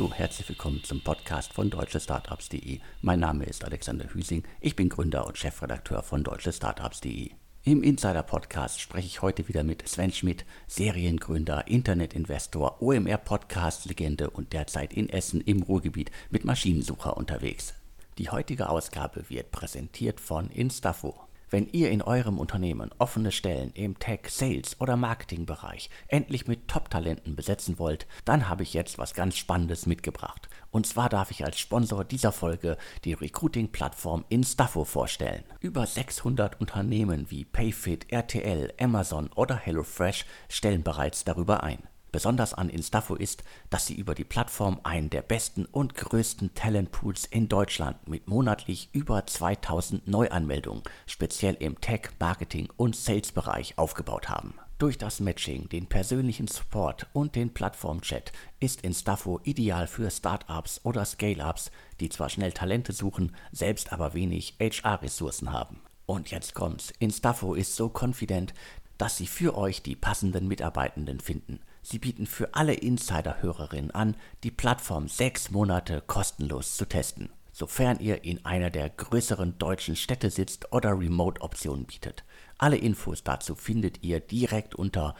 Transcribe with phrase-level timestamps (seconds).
[0.00, 2.80] Hallo, herzlich willkommen zum Podcast von deutschestartups.de.
[3.02, 7.32] Mein Name ist Alexander Hüsing, ich bin Gründer und Chefredakteur von deutschestartups.de.
[7.64, 15.10] Im Insider-Podcast spreche ich heute wieder mit Sven Schmidt, Seriengründer, Internetinvestor, OMR-Podcast-Legende und derzeit in
[15.10, 17.74] Essen im Ruhrgebiet mit Maschinensucher unterwegs.
[18.16, 21.20] Die heutige Ausgabe wird präsentiert von Instafo.
[21.50, 27.34] Wenn ihr in eurem Unternehmen offene Stellen im Tech, Sales oder Marketingbereich endlich mit Top-Talenten
[27.34, 30.48] besetzen wollt, dann habe ich jetzt was ganz Spannendes mitgebracht.
[30.70, 35.42] Und zwar darf ich als Sponsor dieser Folge die Recruiting-Plattform Instafo vorstellen.
[35.58, 41.89] Über 600 Unternehmen wie Payfit, RTL, Amazon oder HelloFresh stellen bereits darüber ein.
[42.12, 47.26] Besonders an Instafo ist, dass sie über die Plattform einen der besten und größten Talentpools
[47.26, 54.54] in Deutschland mit monatlich über 2000 Neuanmeldungen, speziell im Tech, Marketing und Sales-Bereich aufgebaut haben.
[54.80, 61.04] Durch das Matching, den persönlichen Support und den Plattformchat ist Instafo ideal für Startups oder
[61.04, 65.82] Scale-ups, die zwar schnell Talente suchen, selbst aber wenig HR-Ressourcen haben.
[66.06, 66.94] Und jetzt kommt's.
[66.98, 68.54] Instafo ist so confident,
[68.96, 71.60] dass sie für euch die passenden Mitarbeitenden finden.
[71.90, 78.22] Sie bieten für alle Insider-Hörerinnen an, die Plattform sechs Monate kostenlos zu testen, sofern ihr
[78.22, 82.22] in einer der größeren deutschen Städte sitzt oder Remote-Optionen bietet.
[82.58, 85.16] Alle Infos dazu findet ihr direkt unter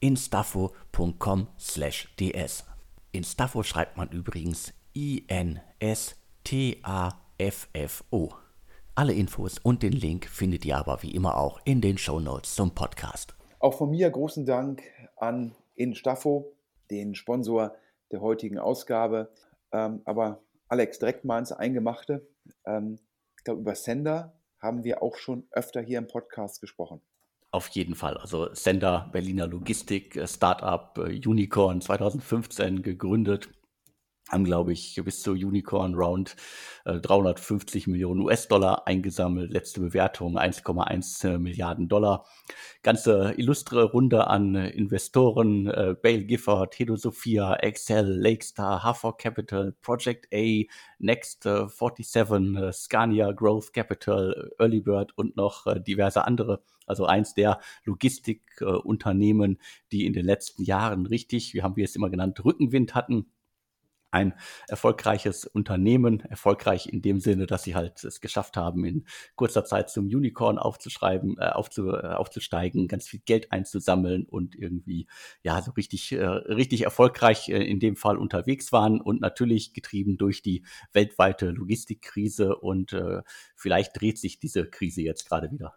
[0.00, 2.64] instafo.com/ds.
[3.12, 5.60] Instafo schreibt man übrigens I-N-S-T-A-F-F-O.
[8.94, 12.54] Alle Infos und den Link findet ihr aber wie immer auch in den Show Notes
[12.54, 13.34] zum Podcast.
[13.58, 14.80] Auch von mir großen Dank
[15.18, 16.52] an in Staffo,
[16.90, 17.74] den Sponsor
[18.12, 19.32] der heutigen Ausgabe.
[19.72, 22.26] Ähm, aber Alex, direkt mal ins Eingemachte.
[22.66, 22.98] Ähm,
[23.36, 27.00] ich glaube, über Sender haben wir auch schon öfter hier im Podcast gesprochen.
[27.50, 28.16] Auf jeden Fall.
[28.16, 33.48] Also Sender, Berliner Logistik, äh, Startup, äh, Unicorn 2015 gegründet
[34.30, 36.36] haben, glaube ich, bis zur Unicorn Round
[36.84, 39.50] äh, 350 Millionen US-Dollar eingesammelt.
[39.50, 42.24] Letzte Bewertung 1,1 äh, Milliarden Dollar.
[42.82, 49.72] Ganze illustre Runde an äh, Investoren, äh, Bale Gifford, Hedo Sophia, Excel, Lakestar, Hafer Capital,
[49.82, 50.62] Project A,
[50.98, 56.62] Next 47, äh, Scania Growth Capital, Early Bird und noch äh, diverse andere.
[56.86, 59.58] Also eins der Logistikunternehmen,
[59.90, 63.26] die in den letzten Jahren richtig, wie haben wir es immer genannt, Rückenwind hatten
[64.14, 64.34] ein
[64.68, 69.04] erfolgreiches Unternehmen, erfolgreich in dem Sinne, dass sie halt es geschafft haben, in
[69.34, 75.06] kurzer Zeit zum Unicorn aufzuschreiben, äh, aufzu, äh, aufzusteigen, ganz viel Geld einzusammeln und irgendwie
[75.42, 80.16] ja so richtig äh, richtig erfolgreich äh, in dem Fall unterwegs waren und natürlich getrieben
[80.16, 83.22] durch die weltweite Logistikkrise und äh,
[83.56, 85.74] vielleicht dreht sich diese Krise jetzt gerade wieder.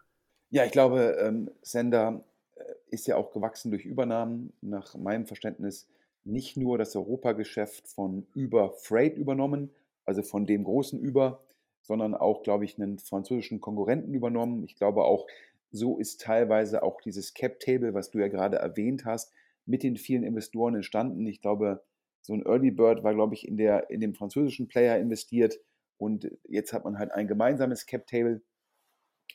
[0.50, 2.24] Ja, ich glaube, ähm, Sender
[2.56, 4.54] äh, ist ja auch gewachsen durch Übernahmen.
[4.62, 5.88] Nach meinem Verständnis
[6.28, 9.72] nicht nur das Europageschäft von Uber Freight übernommen,
[10.06, 11.44] also von dem großen Uber,
[11.82, 14.64] sondern auch, glaube ich, einen französischen Konkurrenten übernommen.
[14.64, 15.28] Ich glaube auch,
[15.72, 19.32] so ist teilweise auch dieses Cap-Table, was du ja gerade erwähnt hast,
[19.66, 21.26] mit den vielen Investoren entstanden.
[21.26, 21.84] Ich glaube,
[22.22, 25.60] so ein Early Bird war, glaube ich, in, der, in dem französischen Player investiert
[25.98, 28.42] und jetzt hat man halt ein gemeinsames Cap-Table.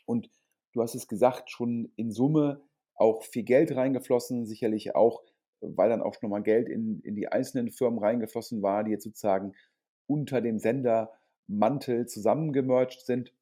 [0.07, 0.31] Und
[0.73, 2.61] du hast es gesagt, schon in Summe
[2.95, 5.23] auch viel Geld reingeflossen, sicherlich auch
[5.63, 9.05] weil dann auch schon mal Geld in, in die einzelnen Firmen reingeflossen war, die jetzt
[9.05, 9.55] sozusagen
[10.07, 13.33] unter dem Sendermantel zusammengemerged sind.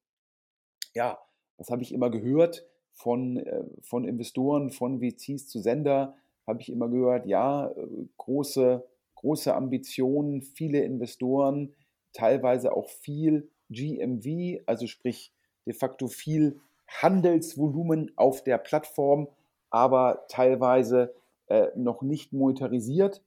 [0.93, 1.19] Ja,
[1.57, 6.15] das habe ich immer gehört von, äh, von Investoren, von VCs zu Sender,
[6.47, 7.87] habe ich immer gehört, ja, äh,
[8.17, 11.73] große, große Ambitionen, viele Investoren,
[12.13, 15.33] teilweise auch viel GMV, also sprich
[15.65, 19.27] de facto viel Handelsvolumen auf der Plattform,
[19.69, 21.13] aber teilweise
[21.51, 23.21] äh, noch nicht monetarisiert.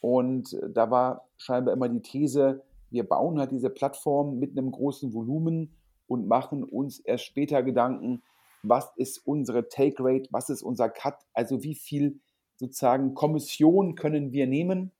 [0.00, 4.70] Und äh, da war scheinbar immer die These, wir bauen halt diese Plattform mit einem
[4.70, 5.76] großen Volumen
[6.06, 8.22] und machen uns erst später Gedanken,
[8.62, 12.20] was ist unsere Take Rate, was ist unser Cut, also wie viel
[12.56, 14.92] sozusagen Kommission können wir nehmen.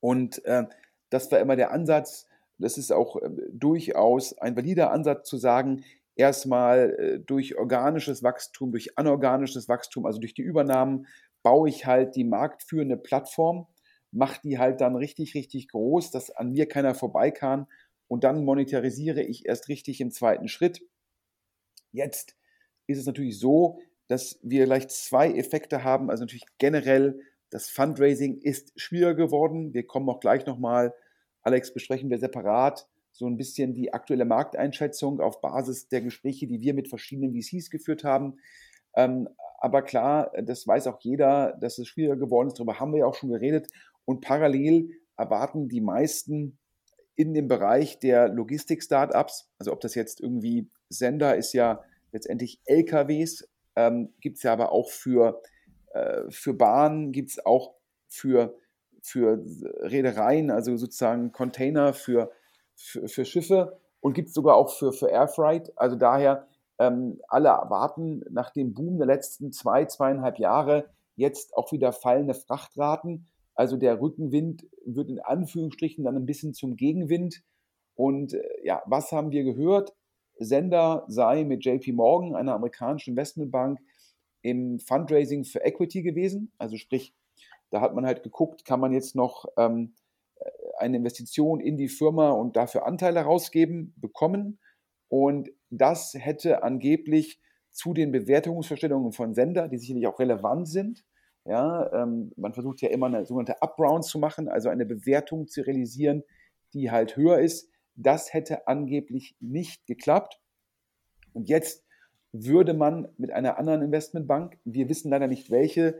[0.00, 0.64] Und äh,
[1.10, 2.26] das war immer der Ansatz.
[2.58, 5.84] Das ist auch äh, durchaus ein valider Ansatz zu sagen,
[6.18, 11.06] erstmal äh, durch organisches Wachstum, durch anorganisches Wachstum, also durch die Übernahmen
[11.48, 13.66] baue ich halt die marktführende Plattform,
[14.10, 17.66] mache die halt dann richtig, richtig groß, dass an mir keiner vorbei kann
[18.06, 20.82] und dann monetarisiere ich erst richtig im zweiten Schritt.
[21.90, 22.36] Jetzt
[22.86, 26.10] ist es natürlich so, dass wir gleich zwei Effekte haben.
[26.10, 27.18] Also natürlich generell,
[27.48, 29.72] das Fundraising ist schwieriger geworden.
[29.72, 30.92] Wir kommen auch gleich nochmal,
[31.40, 36.60] Alex, besprechen wir separat so ein bisschen die aktuelle Markteinschätzung auf Basis der Gespräche, die
[36.60, 38.38] wir mit verschiedenen VCs geführt haben.
[38.94, 42.58] Ähm, aber klar, das weiß auch jeder, dass es schwieriger geworden ist.
[42.58, 43.68] Darüber haben wir ja auch schon geredet.
[44.04, 46.58] Und parallel erwarten die meisten
[47.16, 51.82] in dem Bereich der Logistik-Startups, also ob das jetzt irgendwie Sender ist ja
[52.12, 55.42] letztendlich LKWs, ähm, gibt es ja aber auch für,
[55.92, 57.74] äh, für Bahnen, gibt es auch
[58.06, 58.56] für,
[59.02, 59.44] für
[59.80, 62.30] Reedereien, also sozusagen Container für,
[62.76, 65.72] für, für Schiffe und gibt es sogar auch für, für Airfreight.
[65.76, 66.46] Also daher
[66.78, 72.34] ähm, alle erwarten nach dem Boom der letzten zwei, zweieinhalb Jahre jetzt auch wieder fallende
[72.34, 73.26] Frachtraten.
[73.54, 77.42] Also der Rückenwind wird in Anführungsstrichen dann ein bisschen zum Gegenwind.
[77.94, 79.94] Und äh, ja, was haben wir gehört?
[80.38, 83.80] Sender sei mit JP Morgan, einer amerikanischen Investmentbank,
[84.42, 86.52] im Fundraising für Equity gewesen.
[86.58, 87.12] Also sprich,
[87.70, 89.94] da hat man halt geguckt, kann man jetzt noch ähm,
[90.78, 94.58] eine Investition in die Firma und dafür Anteile rausgeben, bekommen.
[95.08, 97.40] Und das hätte angeblich
[97.70, 101.04] zu den Bewertungsverstellungen von Sender, die sicherlich auch relevant sind.
[101.44, 105.62] Ja, ähm, man versucht ja immer eine sogenannte Up-Round zu machen, also eine Bewertung zu
[105.62, 106.24] realisieren,
[106.74, 107.70] die halt höher ist.
[107.94, 110.40] Das hätte angeblich nicht geklappt.
[111.32, 111.84] Und jetzt
[112.32, 115.98] würde man mit einer anderen Investmentbank, wir wissen leider nicht welche,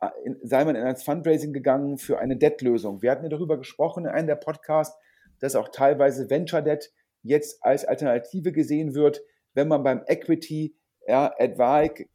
[0.00, 0.08] äh,
[0.42, 3.02] sei man in ein Fundraising gegangen für eine Debt-Lösung.
[3.02, 4.98] Wir hatten ja darüber gesprochen in einem der Podcasts,
[5.38, 9.22] dass auch teilweise Venture Debt jetzt als Alternative gesehen wird,
[9.54, 10.76] wenn man beim Equity
[11.06, 12.08] ja, etwaig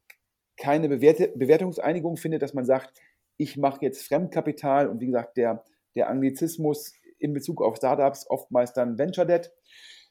[0.58, 2.94] keine Bewertungseinigung findet, dass man sagt,
[3.38, 5.64] ich mache jetzt Fremdkapital und wie gesagt, der,
[5.96, 9.52] der Anglizismus in Bezug auf Startups oftmals dann Venture Debt.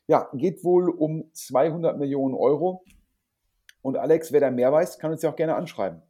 [0.07, 2.85] Ja, geht wohl um 200 Millionen Euro.
[3.81, 6.03] Und Alex, wer da mehr weiß, kann uns ja auch gerne anschreiben.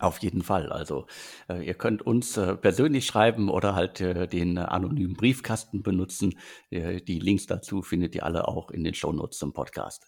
[0.00, 0.72] Auf jeden Fall.
[0.72, 1.06] Also
[1.48, 6.34] äh, ihr könnt uns äh, persönlich schreiben oder halt äh, den anonymen Briefkasten benutzen.
[6.70, 10.06] Äh, die Links dazu findet ihr alle auch in den Shownotes zum Podcast.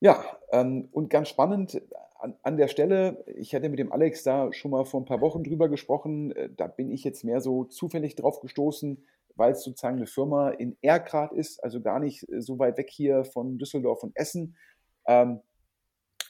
[0.00, 1.80] Ja, ähm, und ganz spannend
[2.18, 5.20] an, an, der Stelle, ich hatte mit dem Alex da schon mal vor ein paar
[5.20, 9.62] Wochen drüber gesprochen, äh, da bin ich jetzt mehr so zufällig drauf gestoßen, weil es
[9.62, 13.58] sozusagen eine Firma in Erkrad ist, also gar nicht äh, so weit weg hier von
[13.58, 14.56] Düsseldorf und Essen.
[15.06, 15.40] Ähm,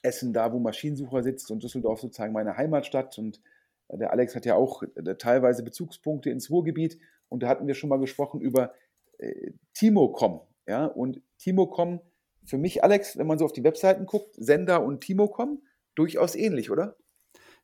[0.02, 3.18] Essen da, wo Maschinensucher sitzt und Düsseldorf sozusagen meine Heimatstadt.
[3.18, 3.40] Und
[3.88, 6.98] äh, der Alex hat ja auch äh, teilweise Bezugspunkte ins Ruhrgebiet.
[7.28, 8.74] Und da hatten wir schon mal gesprochen über
[9.18, 10.40] äh, Timocom.
[10.66, 10.86] Ja?
[10.86, 12.00] Und Timocom,
[12.44, 15.62] für mich, Alex, wenn man so auf die Webseiten guckt, Sender und Timocom,
[15.94, 16.96] durchaus ähnlich, oder?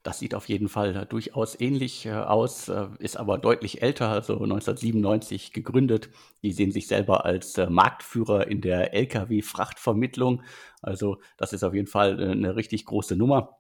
[0.03, 4.35] Das sieht auf jeden Fall durchaus ähnlich äh, aus, äh, ist aber deutlich älter, also
[4.35, 6.11] 1997 gegründet.
[6.43, 10.43] Die sehen sich selber als äh, Marktführer in der Lkw-Frachtvermittlung.
[10.81, 13.59] Also das ist auf jeden Fall eine richtig große Nummer.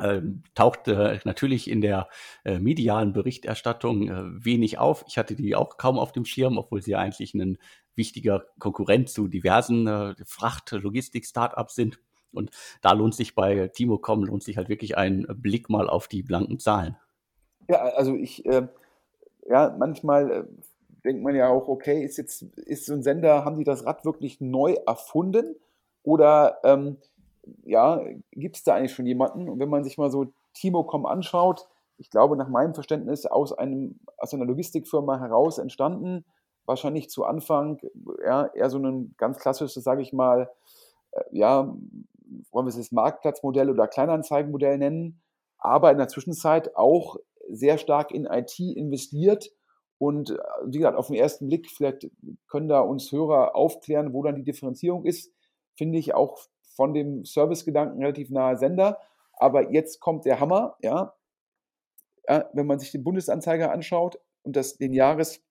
[0.00, 2.08] Ähm, taucht äh, natürlich in der
[2.44, 5.04] äh, medialen Berichterstattung äh, wenig auf.
[5.06, 7.58] Ich hatte die auch kaum auf dem Schirm, obwohl sie eigentlich ein
[7.94, 11.98] wichtiger Konkurrent zu diversen Fracht-Logistik-Startups sind.
[12.32, 12.50] Und
[12.80, 16.58] da lohnt sich bei Timocom, lohnt sich halt wirklich ein Blick mal auf die blanken
[16.58, 16.96] Zahlen.
[17.68, 18.66] Ja, also ich, äh,
[19.48, 20.44] ja, manchmal äh,
[21.04, 24.04] denkt man ja auch, okay, ist jetzt, ist so ein Sender, haben die das Rad
[24.04, 25.56] wirklich neu erfunden?
[26.02, 26.96] Oder ähm,
[27.64, 29.48] ja, gibt es da eigentlich schon jemanden?
[29.48, 34.00] Und wenn man sich mal so Timocom anschaut, ich glaube, nach meinem Verständnis aus, einem,
[34.16, 36.24] aus einer Logistikfirma heraus entstanden,
[36.64, 37.78] wahrscheinlich zu Anfang
[38.24, 40.50] ja, eher so ein ganz klassisches, sage ich mal,
[41.12, 41.76] äh, ja,
[42.50, 45.22] wollen wir es jetzt Marktplatzmodell oder Kleinanzeigenmodell nennen,
[45.58, 47.16] aber in der Zwischenzeit auch
[47.48, 49.50] sehr stark in IT investiert.
[49.98, 52.10] Und äh, wie gesagt, auf den ersten Blick, vielleicht
[52.48, 55.32] können da uns Hörer aufklären, wo dann die Differenzierung ist,
[55.76, 56.38] finde ich auch
[56.74, 58.98] von dem Servicegedanken relativ nahe Sender.
[59.32, 61.14] Aber jetzt kommt der Hammer, ja.
[62.28, 65.42] ja wenn man sich den Bundesanzeiger anschaut und das, den Jahres,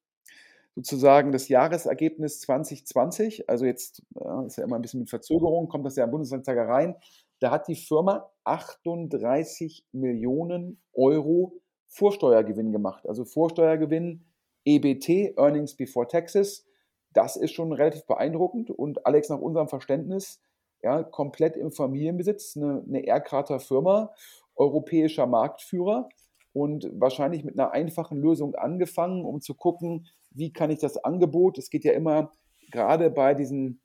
[0.76, 5.86] sozusagen das Jahresergebnis 2020, also jetzt ja, ist ja immer ein bisschen mit Verzögerung, kommt
[5.86, 6.96] das ja im Bundesanzeiger rein,
[7.40, 11.54] da hat die Firma 38 Millionen Euro
[11.88, 13.08] Vorsteuergewinn gemacht.
[13.08, 14.26] Also Vorsteuergewinn,
[14.66, 16.68] EBT, Earnings Before Taxes,
[17.14, 18.70] das ist schon relativ beeindruckend.
[18.70, 20.42] Und Alex, nach unserem Verständnis,
[20.82, 24.14] ja, komplett im Familienbesitz, eine, eine Erkrater Firma,
[24.56, 26.10] europäischer Marktführer
[26.54, 31.58] und wahrscheinlich mit einer einfachen Lösung angefangen, um zu gucken, wie kann ich das Angebot,
[31.58, 32.32] es geht ja immer
[32.72, 33.80] gerade bei diesem,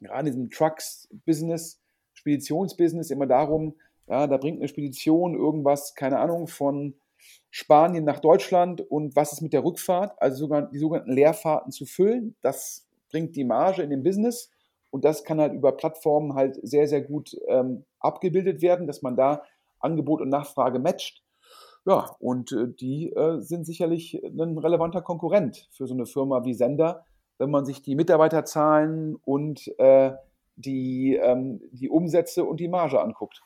[0.00, 1.80] gerade diesem Trucks-Business,
[2.14, 3.74] Speditionsbusiness immer darum,
[4.06, 6.94] ja, da bringt eine Spedition irgendwas, keine Ahnung, von
[7.50, 11.86] Spanien nach Deutschland und was ist mit der Rückfahrt, also sogar die sogenannten Leerfahrten zu
[11.86, 14.50] füllen, das bringt die Marge in den Business
[14.90, 19.16] und das kann halt über Plattformen halt sehr, sehr gut ähm, abgebildet werden, dass man
[19.16, 19.42] da
[19.78, 21.22] Angebot und Nachfrage matcht.
[21.86, 26.54] Ja, und äh, die äh, sind sicherlich ein relevanter Konkurrent für so eine Firma wie
[26.54, 27.04] Sender,
[27.38, 30.12] wenn man sich die Mitarbeiterzahlen und äh,
[30.56, 33.42] die, ähm, die Umsätze und die Marge anguckt.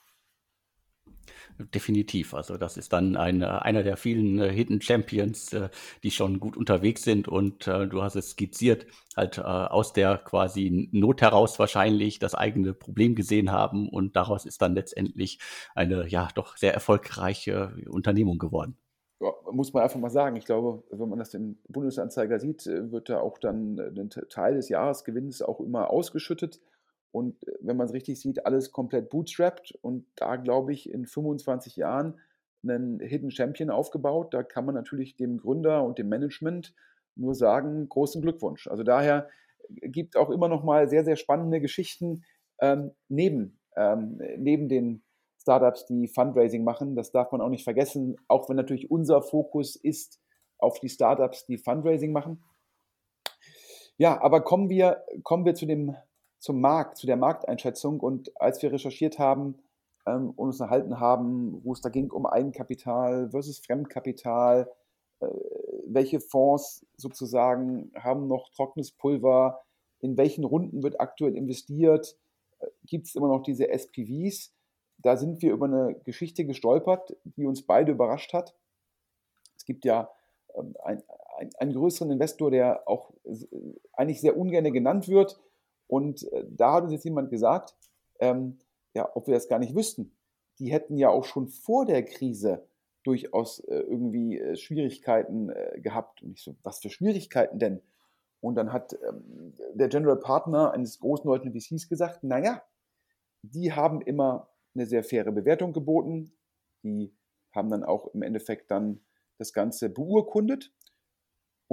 [1.58, 2.34] Definitiv.
[2.34, 5.68] Also das ist dann ein, einer der vielen äh, Hidden Champions, äh,
[6.02, 10.18] die schon gut unterwegs sind und äh, du hast es skizziert, halt äh, aus der
[10.18, 15.38] quasi Not heraus wahrscheinlich das eigene Problem gesehen haben und daraus ist dann letztendlich
[15.74, 18.76] eine ja doch sehr erfolgreiche Unternehmung geworden.
[19.20, 20.36] Ja, muss man einfach mal sagen.
[20.36, 24.10] Ich glaube, wenn man das im Bundesanzeiger sieht, äh, wird da auch dann äh, ein
[24.10, 26.60] Teil des Jahresgewinns auch immer ausgeschüttet.
[27.14, 31.06] Und äh, wenn man es richtig sieht, alles komplett bootstrapped und da, glaube ich, in
[31.06, 32.20] 25 Jahren
[32.64, 34.34] einen Hidden Champion aufgebaut.
[34.34, 36.74] Da kann man natürlich dem Gründer und dem Management
[37.14, 38.66] nur sagen, großen Glückwunsch.
[38.66, 39.28] Also daher
[39.80, 42.24] äh, gibt auch immer noch mal sehr, sehr spannende Geschichten
[42.60, 45.04] ähm, neben, ähm, neben den
[45.40, 46.96] Startups, die Fundraising machen.
[46.96, 50.20] Das darf man auch nicht vergessen, auch wenn natürlich unser Fokus ist
[50.58, 52.42] auf die Startups, die Fundraising machen.
[53.98, 55.94] Ja, aber kommen wir, kommen wir zu dem
[56.44, 58.00] zum Markt, zu der Markteinschätzung.
[58.00, 59.54] Und als wir recherchiert haben
[60.06, 64.70] ähm, und uns erhalten haben, wo es da ging um Eigenkapital versus Fremdkapital,
[65.20, 65.26] äh,
[65.86, 69.62] welche Fonds sozusagen haben noch trockenes Pulver,
[70.00, 72.14] in welchen Runden wird aktuell investiert,
[72.58, 74.52] äh, gibt es immer noch diese SPVs.
[74.98, 78.54] Da sind wir über eine Geschichte gestolpert, die uns beide überrascht hat.
[79.56, 80.10] Es gibt ja
[80.54, 81.02] ähm, ein,
[81.38, 83.34] ein, einen größeren Investor, der auch äh,
[83.94, 85.40] eigentlich sehr ungern genannt wird,
[85.86, 87.74] und äh, da hat uns jetzt jemand gesagt,
[88.20, 88.58] ähm,
[88.94, 90.16] ja, ob wir das gar nicht wüssten.
[90.58, 92.66] Die hätten ja auch schon vor der Krise
[93.02, 96.22] durchaus äh, irgendwie äh, Schwierigkeiten äh, gehabt.
[96.22, 97.82] Und ich so, was für Schwierigkeiten denn?
[98.40, 102.62] Und dann hat ähm, der General Partner eines großen deutschen VCs gesagt, naja,
[103.42, 106.32] die haben immer eine sehr faire Bewertung geboten.
[106.82, 107.14] Die
[107.52, 109.00] haben dann auch im Endeffekt dann
[109.38, 110.72] das Ganze beurkundet.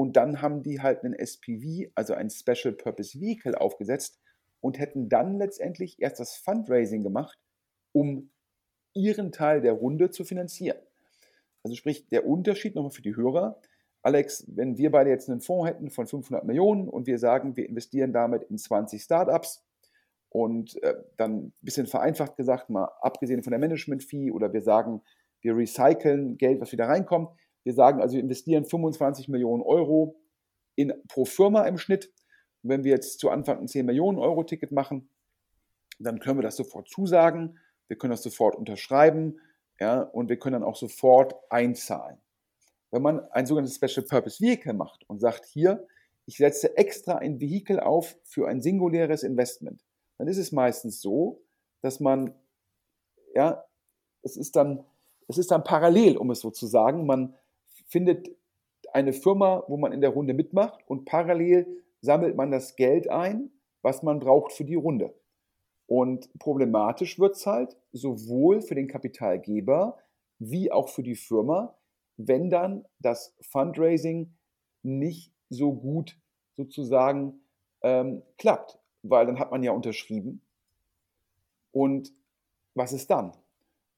[0.02, 4.20] Und dann haben die halt einen SPV, also ein Special Purpose Vehicle, aufgesetzt
[4.60, 7.38] und hätten dann letztendlich erst das Fundraising gemacht,
[7.92, 8.32] um
[8.96, 10.80] ihren Teil der Runde zu finanzieren.
[11.62, 13.62] Also sprich, der Unterschied nochmal für die Hörer.
[14.02, 17.70] Alex, wenn wir beide jetzt einen Fonds hätten von 500 Millionen und wir sagen, wir
[17.70, 19.64] investieren damit in 20 Startups
[20.30, 25.04] und äh, dann ein bisschen vereinfacht gesagt, mal abgesehen von der Management-Fee oder wir sagen,
[25.42, 27.30] wir recyceln Geld, was wieder reinkommt,
[27.64, 30.16] wir sagen also, wir investieren 25 Millionen Euro
[30.76, 32.12] in, pro Firma im Schnitt.
[32.64, 35.10] Und wenn wir jetzt zu Anfang ein 10 Millionen Euro Ticket machen,
[36.00, 39.40] dann können wir das sofort zusagen, wir können das sofort unterschreiben
[39.80, 42.18] ja, und wir können dann auch sofort einzahlen.
[42.92, 45.88] Wenn man ein sogenanntes Special Purpose Vehicle macht und sagt, hier,
[46.26, 49.84] ich setze extra ein Vehikel auf für ein singuläres Investment,
[50.18, 51.42] dann ist es meistens so,
[51.82, 52.34] dass man,
[53.34, 53.64] ja,
[54.22, 54.84] es ist dann,
[55.28, 57.36] es ist dann parallel, um es so zu sagen, man
[57.92, 58.32] findet
[58.94, 61.68] eine Firma, wo man in der Runde mitmacht und parallel
[62.00, 65.14] sammelt man das Geld ein, was man braucht für die Runde.
[65.88, 69.98] Und problematisch wird es halt sowohl für den Kapitalgeber
[70.40, 71.76] wie auch für die Firma,
[72.16, 74.34] wenn dann das Fundraising
[74.84, 76.18] nicht so gut
[76.56, 77.42] sozusagen
[77.82, 80.42] ähm, klappt, weil dann hat man ja unterschrieben.
[81.74, 82.14] Und
[82.74, 83.34] was ist dann?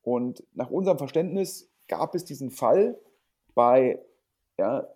[0.01, 2.99] Und nach unserem Verständnis gab es diesen Fall,
[3.53, 3.99] bei
[4.57, 4.87] ja,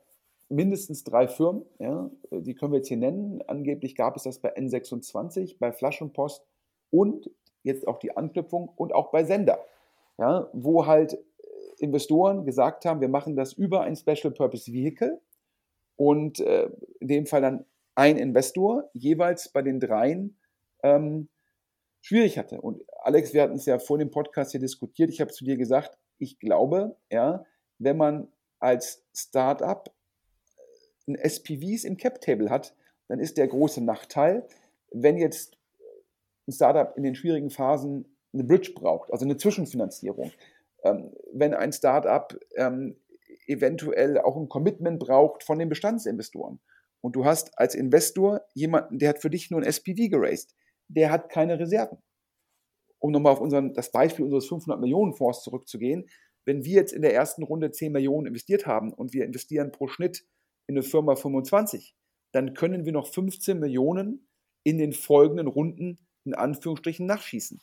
[0.50, 3.42] mindestens drei Firmen, ja, die können wir jetzt hier nennen.
[3.48, 6.46] Angeblich gab es das bei N26, bei Flaschenpost
[6.90, 7.30] und
[7.64, 9.60] jetzt auch die Anknüpfung und auch bei Sender,
[10.18, 11.18] ja, wo halt
[11.80, 15.22] Investoren gesagt haben, wir machen das über ein Special Purpose Vehicle
[15.96, 20.40] und äh, in dem Fall dann ein Investor jeweils bei den dreien
[20.84, 21.30] ähm,
[22.02, 22.62] schwierig hatte.
[22.62, 25.10] Und Alex, wir hatten es ja vor dem Podcast hier diskutiert.
[25.10, 27.46] Ich habe zu dir gesagt, ich glaube, ja,
[27.80, 28.28] wenn man
[28.60, 29.94] als Startup
[31.08, 32.76] ein SPVs im Cap-Table hat,
[33.08, 34.48] dann ist der große Nachteil,
[34.92, 35.58] wenn jetzt
[36.48, 40.32] ein Startup in den schwierigen Phasen eine Bridge braucht, also eine Zwischenfinanzierung,
[40.84, 42.98] ähm, wenn ein Startup ähm,
[43.48, 46.60] eventuell auch ein Commitment braucht von den Bestandsinvestoren.
[47.02, 50.56] Und du hast als Investor jemanden, der hat für dich nur ein SPV geraced,
[50.88, 52.00] der hat keine Reserven.
[53.00, 56.10] Um nochmal auf unseren, das Beispiel unseres 500 Millionen Fonds zurückzugehen,
[56.48, 59.90] wenn wir jetzt in der ersten Runde 10 Millionen investiert haben und wir investieren pro
[59.90, 60.26] Schnitt
[60.66, 61.94] in eine Firma 25,
[62.32, 64.30] dann können wir noch 15 Millionen
[64.64, 67.62] in den folgenden Runden in Anführungsstrichen nachschießen.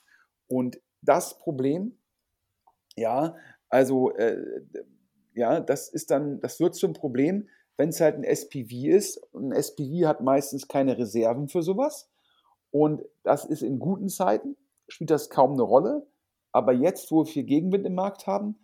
[0.48, 1.96] Und das Problem,
[2.94, 3.36] ja,
[3.70, 4.36] also äh,
[5.32, 7.48] ja, das ist dann, das wird zum Problem,
[7.78, 9.18] wenn es halt ein SPV ist.
[9.32, 12.10] Ein SPV hat meistens keine Reserven für sowas.
[12.70, 16.06] Und das ist in guten Zeiten, spielt das kaum eine Rolle.
[16.52, 18.58] Aber jetzt, wo wir viel Gegenwind im Markt haben,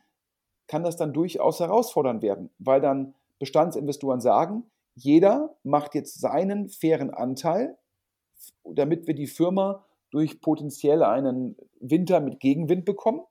[0.71, 7.11] kann das dann durchaus herausfordernd werden, weil dann Bestandsinvestoren sagen, jeder macht jetzt seinen fairen
[7.11, 7.77] Anteil,
[8.62, 13.23] damit wir die Firma durch potenziell einen Winter mit Gegenwind bekommen.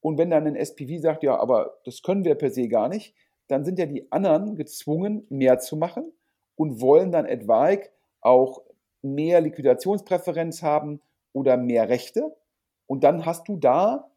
[0.00, 3.12] Und wenn dann ein SPV sagt, ja, aber das können wir per se gar nicht,
[3.48, 6.12] dann sind ja die anderen gezwungen, mehr zu machen
[6.54, 8.62] und wollen dann etwaig auch
[9.02, 11.00] mehr Liquidationspräferenz haben
[11.32, 12.36] oder mehr Rechte.
[12.86, 14.12] Und dann hast du da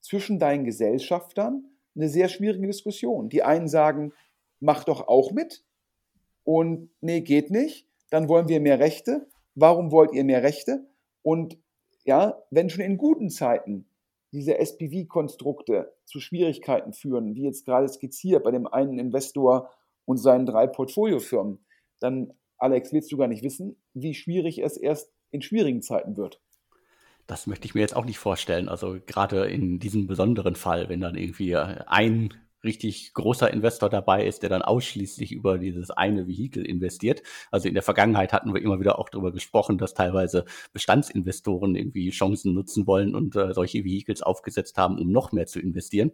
[0.00, 3.28] zwischen deinen Gesellschaftern eine sehr schwierige Diskussion.
[3.28, 4.12] Die einen sagen,
[4.60, 5.64] mach doch auch mit
[6.44, 9.26] und nee, geht nicht, dann wollen wir mehr Rechte.
[9.54, 10.86] Warum wollt ihr mehr Rechte?
[11.22, 11.58] Und
[12.04, 13.86] ja, wenn schon in guten Zeiten
[14.32, 19.70] diese SPV-Konstrukte zu Schwierigkeiten führen, wie jetzt gerade skizziert bei dem einen Investor
[20.04, 21.64] und seinen drei Portfoliofirmen,
[21.98, 26.40] dann, Alex, willst du gar nicht wissen, wie schwierig es erst in schwierigen Zeiten wird.
[27.30, 28.68] Das möchte ich mir jetzt auch nicht vorstellen.
[28.68, 32.34] Also gerade in diesem besonderen Fall, wenn dann irgendwie ein
[32.64, 37.22] richtig großer Investor dabei ist, der dann ausschließlich über dieses eine Vehikel investiert.
[37.52, 42.10] Also in der Vergangenheit hatten wir immer wieder auch darüber gesprochen, dass teilweise Bestandsinvestoren irgendwie
[42.10, 46.10] Chancen nutzen wollen und äh, solche Vehicles aufgesetzt haben, um noch mehr zu investieren.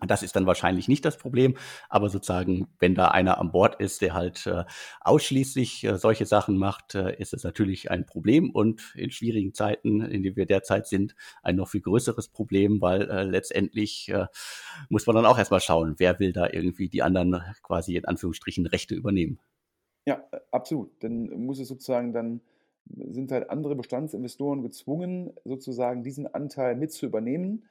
[0.00, 1.56] Das ist dann wahrscheinlich nicht das Problem,
[1.88, 4.64] aber sozusagen, wenn da einer an Bord ist, der halt äh,
[5.00, 10.00] ausschließlich äh, solche Sachen macht, äh, ist es natürlich ein Problem und in schwierigen Zeiten,
[10.00, 14.26] in denen wir derzeit sind, ein noch viel größeres Problem, weil äh, letztendlich äh,
[14.88, 18.66] muss man dann auch erstmal schauen, wer will da irgendwie die anderen quasi in Anführungsstrichen
[18.66, 19.38] Rechte übernehmen.
[20.06, 20.90] Ja, absolut.
[21.02, 22.40] Dann muss es sozusagen dann
[22.86, 27.64] sind halt andere Bestandsinvestoren gezwungen, sozusagen diesen Anteil mit zu übernehmen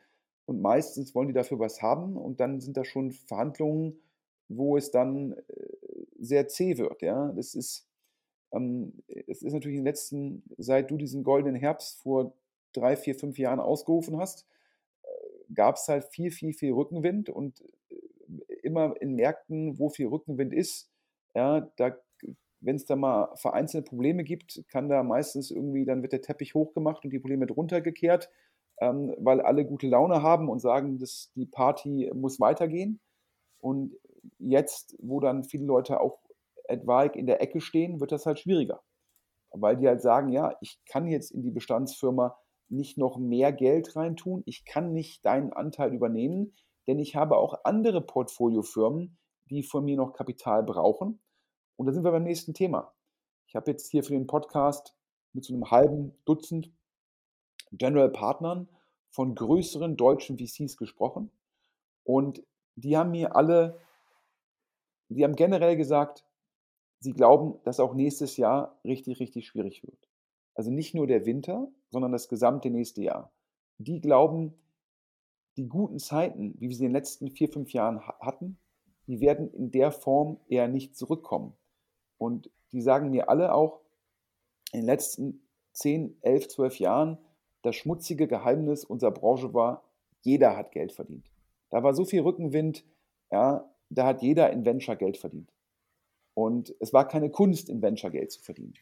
[0.45, 4.01] und meistens wollen die dafür was haben und dann sind da schon Verhandlungen,
[4.49, 5.67] wo es dann äh,
[6.19, 7.01] sehr zäh wird.
[7.01, 7.31] Ja?
[7.33, 7.87] Das ist,
[8.51, 12.33] ähm, es ist natürlich in den letzten, seit du diesen goldenen Herbst vor
[12.73, 14.45] drei, vier, fünf Jahren ausgerufen hast,
[15.03, 20.07] äh, gab es halt viel, viel, viel Rückenwind und äh, immer in Märkten, wo viel
[20.07, 20.89] Rückenwind ist,
[21.35, 21.97] ja, da
[22.65, 26.55] wenn es da mal vereinzelte Probleme gibt, kann da meistens irgendwie, dann wird der Teppich
[26.55, 28.29] hochgemacht und die Probleme drunter gekehrt
[28.83, 32.99] ähm, weil alle gute Laune haben und sagen, dass die Party muss weitergehen.
[33.59, 33.95] Und
[34.39, 36.19] jetzt, wo dann viele Leute auch
[36.65, 38.83] etwaig in der Ecke stehen, wird das halt schwieriger.
[39.51, 43.95] Weil die halt sagen, ja, ich kann jetzt in die Bestandsfirma nicht noch mehr Geld
[43.95, 46.53] reintun, ich kann nicht deinen Anteil übernehmen,
[46.87, 49.17] denn ich habe auch andere Portfoliofirmen,
[49.49, 51.21] die von mir noch Kapital brauchen.
[51.77, 52.93] Und da sind wir beim nächsten Thema.
[53.47, 54.95] Ich habe jetzt hier für den Podcast
[55.33, 56.73] mit so einem halben Dutzend
[57.77, 58.67] General Partnern
[59.09, 61.31] von größeren deutschen VCs gesprochen
[62.03, 62.43] und
[62.75, 63.79] die haben mir alle,
[65.09, 66.25] die haben generell gesagt,
[66.99, 70.09] sie glauben, dass auch nächstes Jahr richtig, richtig schwierig wird.
[70.55, 73.31] Also nicht nur der Winter, sondern das gesamte nächste Jahr.
[73.77, 74.53] Die glauben,
[75.57, 78.57] die guten Zeiten, wie wir sie in den letzten vier, fünf Jahren hatten,
[79.07, 81.55] die werden in der Form eher nicht zurückkommen.
[82.17, 83.81] Und die sagen mir alle auch,
[84.71, 87.17] in den letzten 10, 11, 12 Jahren
[87.63, 89.83] das schmutzige Geheimnis unserer Branche war,
[90.21, 91.25] jeder hat Geld verdient.
[91.69, 92.85] Da war so viel Rückenwind,
[93.31, 95.51] ja, da hat jeder in Venture Geld verdient.
[96.35, 98.73] Und es war keine Kunst, in Venture Geld zu verdienen.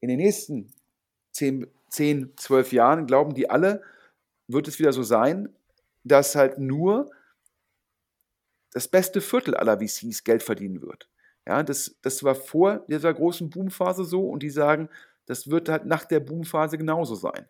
[0.00, 0.72] In den nächsten
[1.32, 3.82] 10, 10, 12 Jahren, glauben die alle,
[4.48, 5.54] wird es wieder so sein,
[6.04, 7.10] dass halt nur
[8.72, 11.08] das beste Viertel aller VCs Geld verdienen wird.
[11.46, 14.88] Ja, das, das war vor dieser großen Boomphase so und die sagen,
[15.26, 17.48] das wird halt nach der Boomphase genauso sein.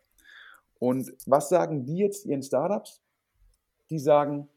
[0.79, 3.01] Und was sagen die jetzt ihren Startups?
[3.89, 4.47] Die sagen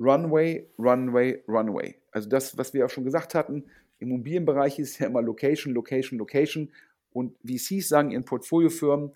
[0.00, 2.00] Runway, Runway, Runway.
[2.10, 3.64] Also das, was wir auch schon gesagt hatten,
[3.98, 6.72] im Immobilienbereich ist ja immer Location, Location, Location.
[7.12, 9.12] Und VCs sagen ihren Portfoliofirmen,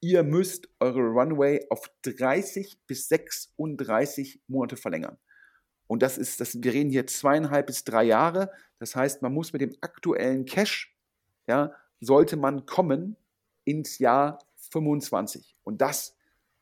[0.00, 5.16] ihr müsst eure Runway auf 30 bis 36 Monate verlängern.
[5.86, 8.50] Und das ist, das, wir reden hier zweieinhalb bis drei Jahre.
[8.78, 10.94] Das heißt, man muss mit dem aktuellen Cash,
[11.46, 13.16] ja, sollte man kommen
[13.64, 14.38] ins Jahr
[14.70, 15.56] 25.
[15.64, 16.16] Und das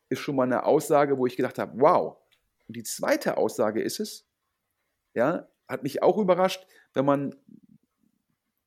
[0.08, 2.16] ist schon mal eine Aussage, wo ich gedacht habe, wow.
[2.66, 4.26] Und die zweite Aussage ist es,
[5.14, 7.34] ja, hat mich auch überrascht, wenn man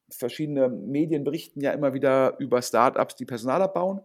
[0.10, 4.00] verschiedene Medien berichten ja immer wieder über Startups, die Personal abbauen.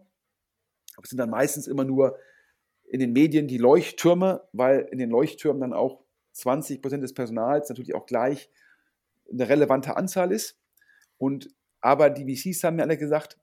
[0.95, 2.17] Aber es sind dann meistens immer nur
[2.83, 7.69] in den Medien die Leuchttürme, weil in den Leuchttürmen dann auch 20 Prozent des Personals
[7.69, 8.49] natürlich auch gleich
[9.31, 10.59] eine relevante Anzahl ist.
[11.17, 11.49] Und
[11.81, 13.37] aber die VCs haben mir alle gesagt,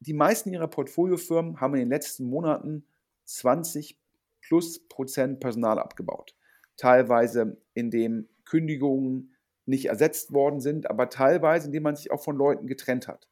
[0.00, 2.84] die meisten ihrer Portfoliofirmen haben in den letzten Monaten
[3.26, 3.98] 20
[4.40, 6.34] plus Prozent Personal abgebaut.
[6.76, 9.34] Teilweise indem Kündigungen
[9.66, 13.28] nicht ersetzt worden sind, aber teilweise indem man sich auch von Leuten getrennt hat.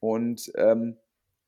[0.00, 0.96] Und, ähm,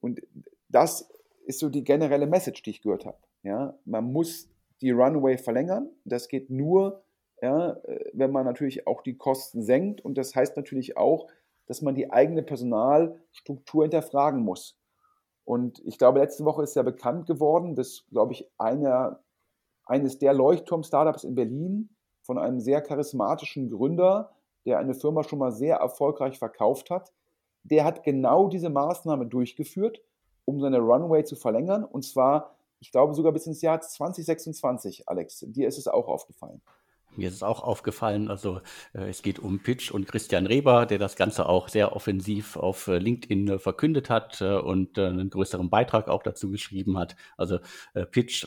[0.00, 0.20] und
[0.68, 1.11] das
[1.46, 3.18] ist so die generelle Message, die ich gehört habe.
[3.42, 3.76] Ja?
[3.85, 4.48] Man muss
[4.80, 5.90] die Runway verlängern.
[6.04, 7.02] Das geht nur,
[7.42, 10.02] ja, äh, wenn man natürlich auch die Kosten senkt.
[10.02, 11.28] Und das heißt natürlich auch,
[11.66, 14.79] dass man die eigene Personalstruktur hinterfragen muss.
[15.44, 19.20] Und ich glaube, letzte Woche ist ja bekannt geworden, dass, glaube ich, einer,
[19.85, 21.90] eines der Leuchtturm-Startups in Berlin
[22.22, 24.33] von einem sehr charismatischen Gründer,
[24.64, 27.12] der eine Firma schon mal sehr erfolgreich verkauft hat,
[27.62, 30.00] der hat genau diese Maßnahme durchgeführt,
[30.46, 31.85] um seine Runway zu verlängern.
[31.85, 35.44] Und zwar, ich glaube, sogar bis ins Jahr 2026, Alex.
[35.48, 36.62] Dir ist es auch aufgefallen.
[37.16, 38.61] Mir ist es auch aufgefallen, also
[38.92, 42.88] äh, es geht um Pitch und Christian Reber, der das Ganze auch sehr offensiv auf
[42.88, 47.16] äh, LinkedIn äh, verkündet hat äh, und äh, einen größeren Beitrag auch dazu geschrieben hat.
[47.37, 47.59] Also
[47.94, 48.46] äh, Pitch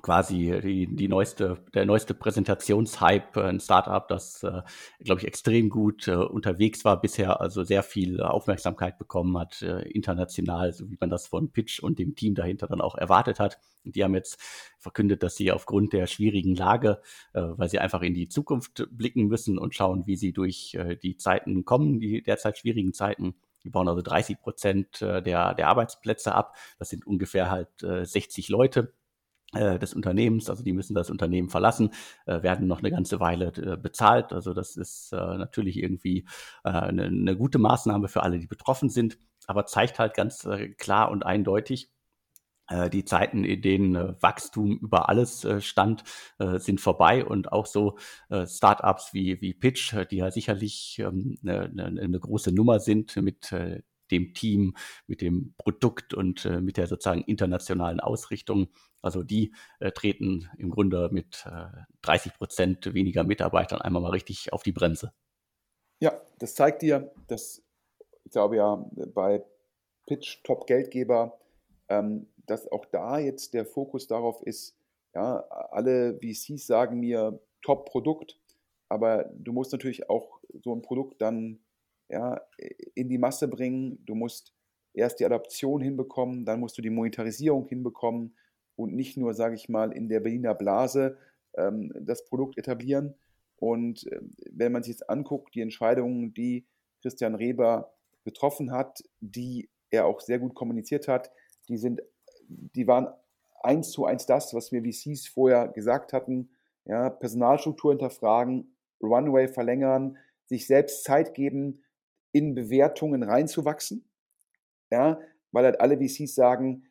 [0.00, 4.62] quasi die, die neueste, der neueste Präsentationshype, ein Startup, das, äh,
[5.00, 9.82] glaube ich, extrem gut äh, unterwegs war bisher, also sehr viel Aufmerksamkeit bekommen hat, äh,
[9.90, 13.58] international, so wie man das von Pitch und dem Team dahinter dann auch erwartet hat.
[13.84, 14.40] Und die haben jetzt
[14.78, 17.02] verkündet, dass sie aufgrund der schwierigen Lage,
[17.34, 20.96] äh, weil sie einfach in die Zukunft blicken müssen und schauen, wie sie durch äh,
[20.96, 25.68] die Zeiten kommen, die derzeit schwierigen Zeiten, die bauen also 30 Prozent äh, der, der
[25.68, 26.56] Arbeitsplätze ab.
[26.78, 29.01] Das sind ungefähr halt 60 Leute äh,
[29.78, 31.90] des Unternehmens, also die müssen das Unternehmen verlassen,
[32.26, 34.32] äh, werden noch eine ganze Weile äh, bezahlt.
[34.32, 36.26] Also das ist äh, natürlich irgendwie
[36.64, 40.68] äh, eine, eine, gute Maßnahme für alle, die betroffen sind, aber zeigt halt ganz äh,
[40.70, 41.90] klar und eindeutig,
[42.92, 46.04] die Zeiten, in denen Wachstum über alles stand,
[46.38, 47.22] sind vorbei.
[47.26, 47.98] Und auch so
[48.30, 51.64] Startups wie, wie Pitch, die ja sicherlich ähm, eine,
[52.00, 53.52] eine große Nummer sind mit
[54.12, 58.68] dem Team, mit dem Produkt und äh, mit der sozusagen internationalen Ausrichtung.
[59.00, 61.66] Also die äh, treten im Grunde mit äh,
[62.02, 65.12] 30 Prozent weniger Mitarbeitern einmal mal richtig auf die Bremse.
[66.00, 67.62] Ja, das zeigt dir, dass
[68.24, 69.44] ich glaube ja bei
[70.06, 71.38] Pitch Top Geldgeber,
[71.88, 74.76] ähm, dass auch da jetzt der Fokus darauf ist,
[75.14, 78.38] ja, alle VCs sagen mir Top Produkt,
[78.88, 81.60] aber du musst natürlich auch so ein Produkt dann
[82.12, 82.40] ja,
[82.94, 83.98] in die Masse bringen.
[84.04, 84.54] Du musst
[84.92, 88.36] erst die Adaption hinbekommen, dann musst du die Monetarisierung hinbekommen
[88.76, 91.16] und nicht nur, sage ich mal, in der Berliner Blase
[91.56, 93.14] ähm, das Produkt etablieren.
[93.56, 94.20] Und äh,
[94.50, 96.66] wenn man sich jetzt anguckt, die Entscheidungen, die
[97.00, 97.94] Christian Reber
[98.24, 101.30] getroffen hat, die er auch sehr gut kommuniziert hat,
[101.68, 102.02] die sind,
[102.48, 103.08] die waren
[103.62, 106.50] eins zu eins das, was wir VCs vorher gesagt hatten.
[106.84, 111.81] Ja, Personalstruktur hinterfragen, Runway verlängern, sich selbst Zeit geben,
[112.32, 114.04] in Bewertungen reinzuwachsen.
[114.90, 115.20] Ja,
[115.52, 116.84] weil halt alle VCs sagen,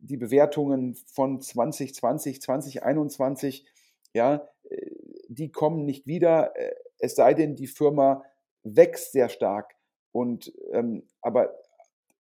[0.00, 3.66] die Bewertungen von 2020, 2021,
[4.12, 4.90] ja, äh,
[5.28, 8.24] die kommen nicht wieder, äh, es sei denn, die Firma
[8.62, 9.74] wächst sehr stark.
[10.12, 11.54] Und ähm, aber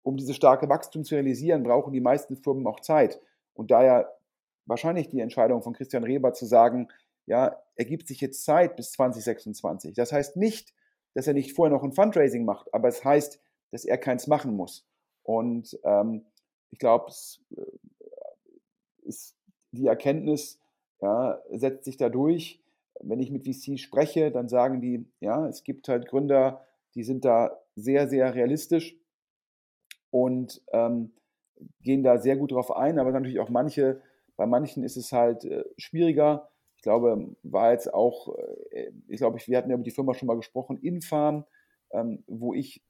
[0.02, 3.20] um diese starke Wachstum zu realisieren, brauchen die meisten Firmen auch Zeit.
[3.54, 4.16] Und daher
[4.66, 6.88] wahrscheinlich die Entscheidung von Christian Reber zu sagen,
[7.26, 9.94] ja, er gibt sich jetzt Zeit bis 2026.
[9.94, 10.74] Das heißt nicht,
[11.16, 14.54] dass er nicht vorher noch ein Fundraising macht, aber es heißt, dass er keins machen
[14.54, 14.86] muss.
[15.22, 16.26] Und ähm,
[16.70, 17.10] ich glaube,
[17.56, 19.12] äh,
[19.72, 20.60] die Erkenntnis,
[21.00, 22.60] ja, setzt sich da durch.
[23.00, 27.24] Wenn ich mit VC spreche, dann sagen die, ja, es gibt halt Gründer, die sind
[27.24, 28.94] da sehr, sehr realistisch
[30.10, 31.14] und ähm,
[31.80, 34.02] gehen da sehr gut drauf ein, aber natürlich auch manche,
[34.36, 36.50] bei manchen ist es halt äh, schwieriger
[36.82, 38.36] glaube, war jetzt auch,
[38.70, 41.44] äh, ich glaube, wir hatten ja über die Firma schon mal gesprochen, Infarm,
[41.90, 42.82] ähm, wo ich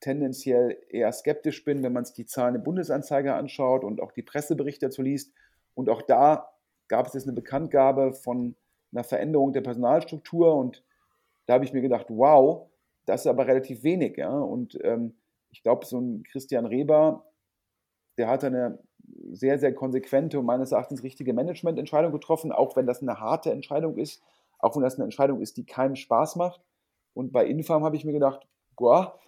[0.00, 4.22] tendenziell eher skeptisch bin, wenn man sich die Zahlen im Bundesanzeiger anschaut und auch die
[4.22, 5.32] Presseberichte dazu liest.
[5.74, 6.50] Und auch da
[6.88, 8.56] gab es jetzt eine Bekanntgabe von
[8.92, 10.82] einer Veränderung der Personalstruktur und
[11.46, 12.68] da habe ich mir gedacht, wow,
[13.06, 14.16] das ist aber relativ wenig.
[14.16, 14.32] Ja?
[14.32, 15.14] Und ähm,
[15.50, 17.29] ich glaube, so ein Christian Reber,
[18.20, 18.78] der hat eine
[19.32, 23.96] sehr, sehr konsequente und meines Erachtens richtige Managemententscheidung getroffen, auch wenn das eine harte Entscheidung
[23.96, 24.22] ist,
[24.58, 26.60] auch wenn das eine Entscheidung ist, die keinem Spaß macht.
[27.14, 29.18] Und bei Infarm habe ich mir gedacht, boah,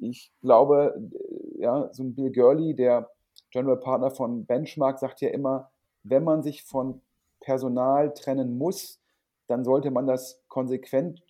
[0.00, 3.08] ich glaube, äh, ja, so ein Bill Gurley, der
[3.52, 5.70] General Partner von Benchmark, sagt ja immer,
[6.02, 7.00] wenn man sich von
[7.38, 9.00] Personal trennen muss,
[9.46, 11.22] dann sollte man das konsequent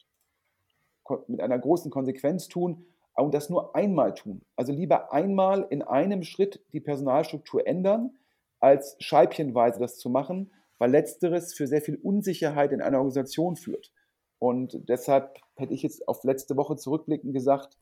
[1.27, 4.43] mit einer großen Konsequenz tun und das nur einmal tun.
[4.57, 8.17] Also lieber einmal in einem Schritt die Personalstruktur ändern,
[8.61, 13.93] als scheibchenweise das zu machen, weil letzteres für sehr viel Unsicherheit in einer Organisation führt.
[14.39, 17.77] Und deshalb hätte ich jetzt auf letzte Woche zurückblickend gesagt,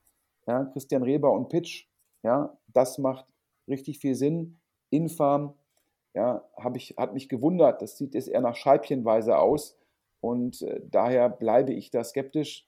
[0.47, 1.87] ja, Christian Reber und Pitch,
[2.23, 3.27] ja, das macht
[3.69, 4.59] richtig viel Sinn.
[4.91, 5.55] Infarm,
[6.15, 9.79] ja, ich, hat mich gewundert, das sieht jetzt eher nach Scheibchenweise aus
[10.21, 12.67] und äh, daher bleibe ich da skeptisch.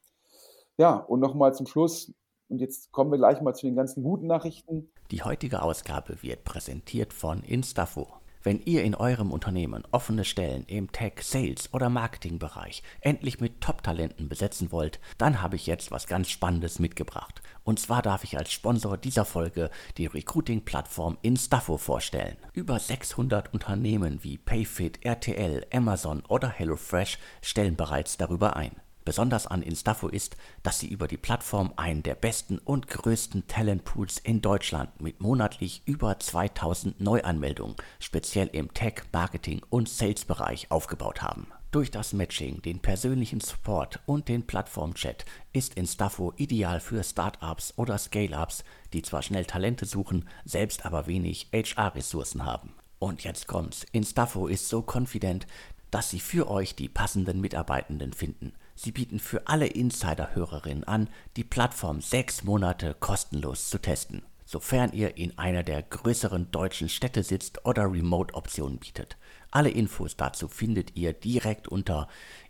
[0.77, 2.15] Ja, und nochmal zum Schluss,
[2.51, 4.91] und jetzt kommen wir gleich mal zu den ganzen guten Nachrichten.
[5.11, 8.09] Die heutige Ausgabe wird präsentiert von Instafo.
[8.43, 14.31] Wenn ihr in eurem Unternehmen offene Stellen im Tech, Sales oder Marketingbereich endlich mit Top-Talenten
[14.31, 17.43] besetzen wollt, dann habe ich jetzt was ganz Spannendes mitgebracht.
[17.65, 22.39] Und zwar darf ich als Sponsor dieser Folge die Recruiting-Plattform Instaffo vorstellen.
[22.55, 28.73] Über 600 Unternehmen wie Payfit, RTL, Amazon oder HelloFresh stellen bereits darüber ein.
[29.05, 34.19] Besonders an Instafo ist, dass sie über die Plattform einen der besten und größten Talentpools
[34.19, 41.49] in Deutschland mit monatlich über 2000 Neuanmeldungen, speziell im Tech, Marketing und Sales-Bereich aufgebaut haben.
[41.71, 47.97] Durch das Matching, den persönlichen Support und den Plattformchat ist Instafo ideal für Startups oder
[47.97, 52.75] Scale-ups, die zwar schnell Talente suchen, selbst aber wenig HR-Ressourcen haben.
[52.99, 53.87] Und jetzt kommt's.
[53.93, 55.47] Instafo ist so confident,
[55.93, 58.53] dass sie für euch die passenden Mitarbeitenden finden.
[58.83, 65.19] Sie bieten für alle Insider-Hörerinnen an, die Plattform sechs Monate kostenlos zu testen, sofern ihr
[65.19, 69.19] in einer der größeren deutschen Städte sitzt oder Remote-Optionen bietet.
[69.51, 72.09] Alle Infos dazu findet ihr direkt unter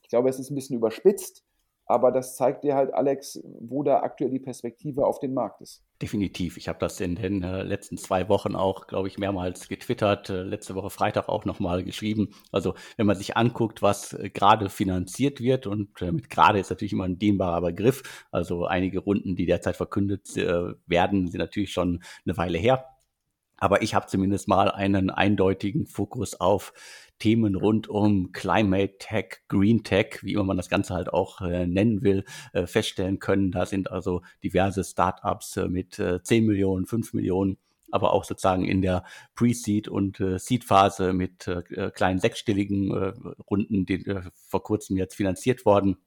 [0.01, 1.43] Ich glaube, es ist ein bisschen überspitzt,
[1.91, 5.84] aber das zeigt dir halt, Alex, wo da aktuell die Perspektive auf den Markt ist.
[6.01, 6.58] Definitiv.
[6.58, 10.41] Ich habe das in den äh, letzten zwei Wochen auch, glaube ich, mehrmals getwittert, äh,
[10.41, 12.30] letzte Woche Freitag auch nochmal geschrieben.
[12.51, 16.69] Also wenn man sich anguckt, was äh, gerade finanziert wird, und äh, mit gerade ist
[16.69, 21.73] natürlich immer ein dehnbarer Begriff, also einige Runden, die derzeit verkündet äh, werden, sind natürlich
[21.73, 22.86] schon eine Weile her.
[23.58, 26.73] Aber ich habe zumindest mal einen eindeutigen Fokus auf
[27.21, 31.67] Themen rund um Climate Tech, Green Tech, wie immer man das Ganze halt auch äh,
[31.67, 33.51] nennen will, äh, feststellen können.
[33.51, 37.60] Da sind also diverse Startups äh, mit äh, 10 Millionen, 5 Millionen,
[37.91, 39.03] aber auch sozusagen in der
[39.36, 43.13] Pre-Seed und äh, Seed-Phase mit äh, kleinen sechsstelligen äh,
[43.47, 45.97] Runden, die äh, vor kurzem jetzt finanziert worden.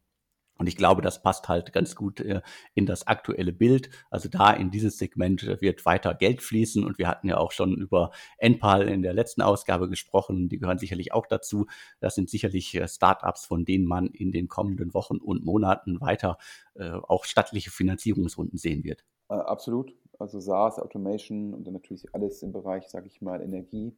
[0.57, 2.41] Und ich glaube, das passt halt ganz gut äh,
[2.75, 3.91] in das aktuelle Bild.
[4.11, 6.85] Also da in dieses Segment äh, wird weiter Geld fließen.
[6.85, 10.49] Und wir hatten ja auch schon über Enpal in der letzten Ausgabe gesprochen.
[10.49, 11.67] Die gehören sicherlich auch dazu.
[12.01, 16.39] Das sind sicherlich äh, Startups, von denen man in den kommenden Wochen und Monaten weiter
[16.75, 19.05] äh, auch stattliche Finanzierungsrunden sehen wird.
[19.29, 19.93] Absolut.
[20.19, 23.97] Also SaaS, Automation und dann natürlich alles im Bereich, sage ich mal, Energie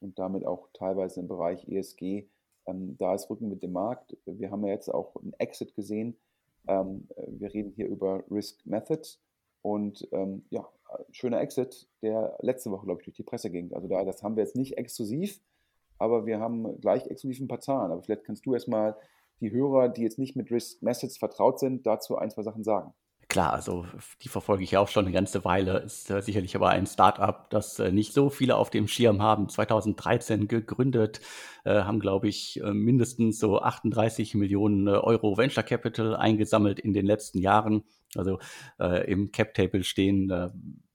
[0.00, 2.28] und damit auch teilweise im Bereich ESG
[2.68, 4.16] ähm, da ist Rücken mit dem Markt.
[4.26, 6.16] Wir haben ja jetzt auch einen Exit gesehen.
[6.66, 9.20] Ähm, wir reden hier über Risk Methods
[9.62, 10.68] und ähm, ja,
[11.10, 13.72] schöner Exit, der letzte Woche, glaube ich, durch die Presse ging.
[13.72, 15.40] Also da, das haben wir jetzt nicht exklusiv,
[15.98, 17.90] aber wir haben gleich exklusiv ein paar Zahlen.
[17.90, 18.96] Aber vielleicht kannst du erstmal
[19.40, 22.92] die Hörer, die jetzt nicht mit Risk Methods vertraut sind, dazu ein, zwei Sachen sagen.
[23.38, 23.86] Klar, also
[24.24, 25.78] die verfolge ich auch schon eine ganze Weile.
[25.78, 29.48] Ist äh, sicherlich aber ein Startup, das äh, nicht so viele auf dem Schirm haben.
[29.48, 31.20] 2013 gegründet,
[31.64, 36.92] äh, haben, glaube ich, äh, mindestens so 38 Millionen äh, Euro Venture Capital eingesammelt in
[36.92, 37.84] den letzten Jahren.
[38.16, 38.40] Also
[38.80, 40.32] äh, im Cap Table stehen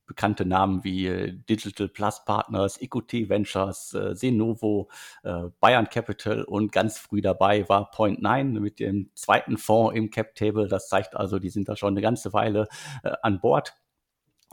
[0.05, 4.89] bekannte Namen wie äh, Digital Plus Partners, EQT Ventures, äh, Senovo,
[5.23, 10.09] äh, Bayern Capital und ganz früh dabei war Point Nine mit dem zweiten Fonds im
[10.09, 10.67] Cap Table.
[10.67, 12.67] Das zeigt also, die sind da schon eine ganze Weile
[13.21, 13.75] an Bord.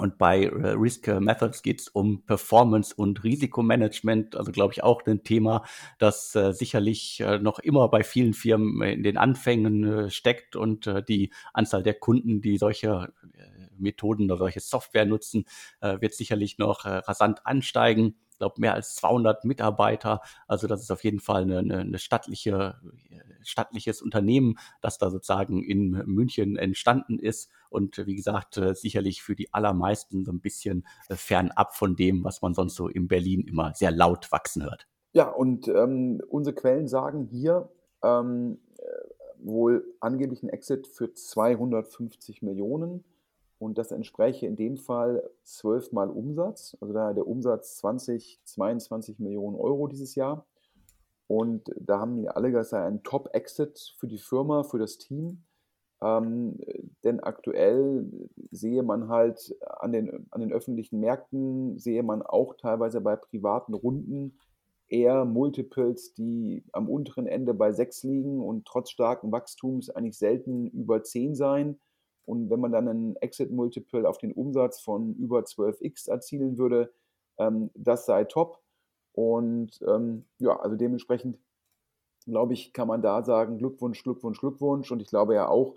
[0.00, 5.22] Und bei Risk Methods geht es um Performance und Risikomanagement, also glaube ich auch ein
[5.24, 5.64] Thema,
[5.98, 10.90] das äh, sicherlich äh, noch immer bei vielen Firmen in den Anfängen äh, steckt und
[11.08, 13.12] die Anzahl der Kunden, die solche
[13.80, 15.44] Methoden oder solche Software nutzen,
[15.80, 18.16] äh, wird sicherlich noch äh, rasant ansteigen.
[18.40, 20.20] Glaube, mehr als 200 Mitarbeiter.
[20.48, 22.80] Also das ist auf jeden Fall eine, eine, eine stattliche,
[23.42, 27.50] stattliches Unternehmen, das da sozusagen in München entstanden ist.
[27.68, 32.42] Und wie gesagt, äh, sicherlich für die allermeisten so ein bisschen fernab von dem, was
[32.42, 34.88] man sonst so in Berlin immer sehr laut wachsen hört.
[35.12, 37.70] Ja, und ähm, unsere Quellen sagen hier,
[38.02, 38.58] ähm,
[39.42, 43.04] wohl angeblich ein Exit für 250 Millionen.
[43.60, 49.54] Und das entspreche in dem Fall zwölfmal Umsatz, also da der Umsatz 20, 22 Millionen
[49.54, 50.46] Euro dieses Jahr.
[51.26, 55.42] Und da haben die alle gesagt, ein Top-Exit für die Firma, für das Team.
[56.02, 56.58] Ähm,
[57.04, 58.06] denn aktuell
[58.50, 63.74] sehe man halt an den, an den öffentlichen Märkten, sehe man auch teilweise bei privaten
[63.74, 64.38] Runden
[64.88, 70.68] eher Multiples, die am unteren Ende bei 6 liegen und trotz starken Wachstums eigentlich selten
[70.68, 71.78] über 10 sein.
[72.30, 76.92] Und wenn man dann einen Exit-Multiple auf den Umsatz von über 12x erzielen würde,
[77.38, 78.60] ähm, das sei top.
[79.12, 81.38] Und ähm, ja, also dementsprechend
[82.26, 84.92] glaube ich, kann man da sagen, Glückwunsch, Glückwunsch, Glückwunsch.
[84.92, 85.74] Und ich glaube ja auch,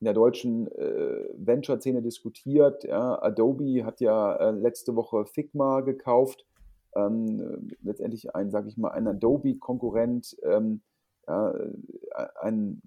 [0.00, 2.82] in der deutschen äh, Venture-Szene diskutiert.
[2.82, 3.22] Ja.
[3.22, 6.44] Adobe hat ja äh, letzte Woche Figma gekauft.
[6.96, 10.82] Ähm, letztendlich ein, sage ich mal, ein Adobe-Konkurrent, ähm,
[11.28, 11.54] ja,
[12.40, 12.82] ein,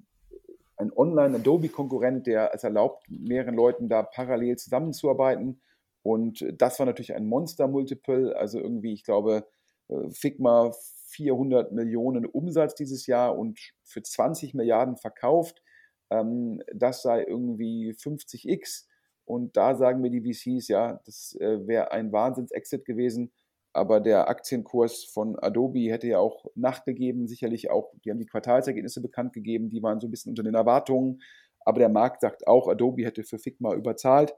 [0.77, 5.61] ein Online-Adobe-Konkurrent, der es erlaubt, mehreren Leuten da parallel zusammenzuarbeiten.
[6.03, 8.35] Und das war natürlich ein Monster-Multiple.
[8.35, 9.47] Also irgendwie, ich glaube,
[9.87, 10.71] äh, Figma
[11.07, 15.63] 400 Millionen Umsatz dieses Jahr und für 20 Milliarden verkauft.
[16.09, 18.85] Ähm, das sei irgendwie 50x.
[19.25, 23.31] Und da sagen mir die VCs, ja, das äh, wäre ein Wahnsinns-Exit gewesen.
[23.75, 29.01] Aber der Aktienkurs von Adobe hätte ja auch nachgegeben, sicherlich auch, die haben die Quartalsergebnisse
[29.01, 31.21] bekannt gegeben, die waren so ein bisschen unter den Erwartungen.
[31.59, 34.33] Aber der Markt sagt auch, Adobe hätte für Figma überzahlt.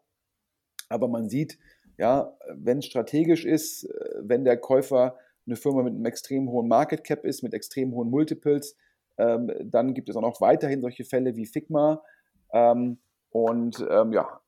[0.89, 1.60] Aber man sieht,
[2.00, 6.67] ja, wenn es strategisch ist, äh, wenn der Käufer eine Firma mit einem extrem hohen
[6.67, 8.76] Market Cap ist, mit extrem hohen Multiples,
[9.19, 12.02] ähm, dann gibt es auch noch weiterhin solche Fälle wie Figma.
[12.54, 12.97] Ähm,
[13.30, 14.41] und ähm, ja,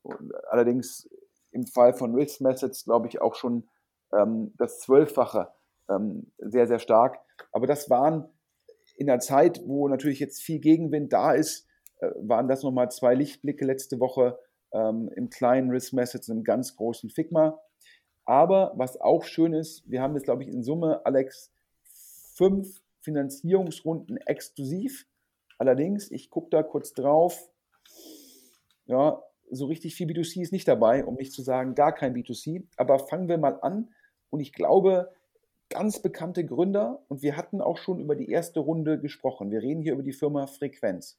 [0.48, 1.08] allerdings
[1.52, 3.68] im Fall von Risk Methods glaube ich auch schon
[4.12, 5.48] ähm, das Zwölffache
[5.88, 7.18] ähm, sehr, sehr stark.
[7.52, 8.28] Aber das waren
[8.96, 11.66] in der Zeit, wo natürlich jetzt viel Gegenwind da ist,
[12.00, 14.38] äh, waren das nochmal zwei Lichtblicke letzte Woche
[14.72, 17.58] ähm, im kleinen Risk Methods und im ganz großen Figma.
[18.24, 21.52] Aber was auch schön ist, wir haben jetzt, glaube ich, in Summe, Alex,
[22.34, 25.06] fünf Finanzierungsrunden exklusiv.
[25.58, 27.50] Allerdings, ich gucke da kurz drauf,
[28.86, 32.66] ja, so richtig viel B2C ist nicht dabei, um nicht zu sagen, gar kein B2C.
[32.76, 33.92] Aber fangen wir mal an.
[34.30, 35.12] Und ich glaube,
[35.68, 39.50] ganz bekannte Gründer, und wir hatten auch schon über die erste Runde gesprochen.
[39.50, 41.18] Wir reden hier über die Firma Frequenz.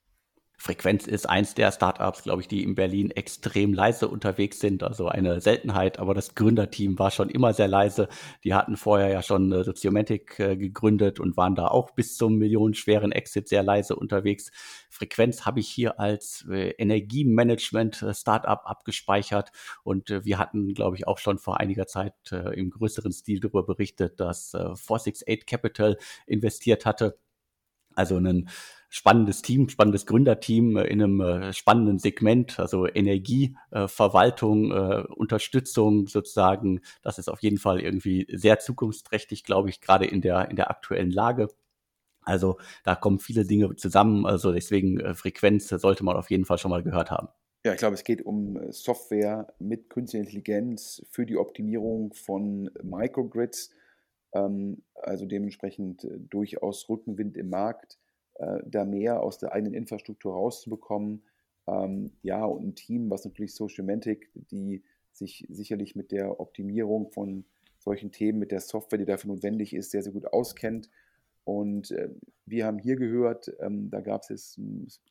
[0.62, 4.84] Frequenz ist eins der Startups, glaube ich, die in Berlin extrem leise unterwegs sind.
[4.84, 8.08] Also eine Seltenheit, aber das Gründerteam war schon immer sehr leise.
[8.43, 12.36] Die hatten vorher ja schon äh, Sociomatic äh, gegründet und waren da auch bis zum
[12.38, 14.52] millionenschweren Exit sehr leise unterwegs.
[14.91, 19.52] Frequenz habe ich hier als äh, Energiemanagement-Startup abgespeichert
[19.84, 23.39] und äh, wir hatten, glaube ich, auch schon vor einiger Zeit äh, im größeren Stil
[23.39, 25.97] darüber berichtet, dass äh, 468 Capital
[26.28, 27.17] investiert hatte.
[27.96, 28.50] Also ein
[28.92, 36.82] spannendes Team, spannendes Gründerteam äh, in einem äh, spannenden Segment, also Energieverwaltung, äh, Unterstützung sozusagen.
[37.02, 40.70] Das ist auf jeden Fall irgendwie sehr zukunftsträchtig, glaube ich, gerade in der, in der
[40.70, 41.48] aktuellen Lage.
[42.24, 44.26] Also da kommen viele Dinge zusammen.
[44.26, 47.30] Also deswegen äh, Frequenz sollte man auf jeden Fall schon mal gehört haben.
[47.64, 53.72] Ja, ich glaube, es geht um Software mit künstlicher Intelligenz für die Optimierung von Microgrids.
[54.34, 58.00] Ähm, also dementsprechend durchaus Rückenwind im Markt
[58.36, 61.24] äh, da mehr aus der eigenen Infrastruktur rauszubekommen.
[61.67, 67.46] Ähm, ja, und ein Team, was natürlich Socialmantic, die sich sicherlich mit der Optimierung von
[67.78, 70.89] solchen Themen, mit der Software, die dafür notwendig ist, sehr, sehr gut auskennt.
[71.44, 72.10] Und äh,
[72.46, 74.60] wir haben hier gehört, ähm, da gab es jetzt,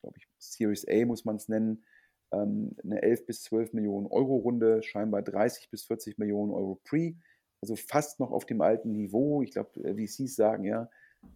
[0.01, 1.85] glaube ich, Series A muss man es nennen,
[2.33, 7.15] ähm, eine 11 bis 12 Millionen Euro Runde, scheinbar 30 bis 40 Millionen Euro Pre,
[7.61, 9.43] also fast noch auf dem alten Niveau.
[9.43, 10.89] Ich glaube, äh, VCs sagen ja,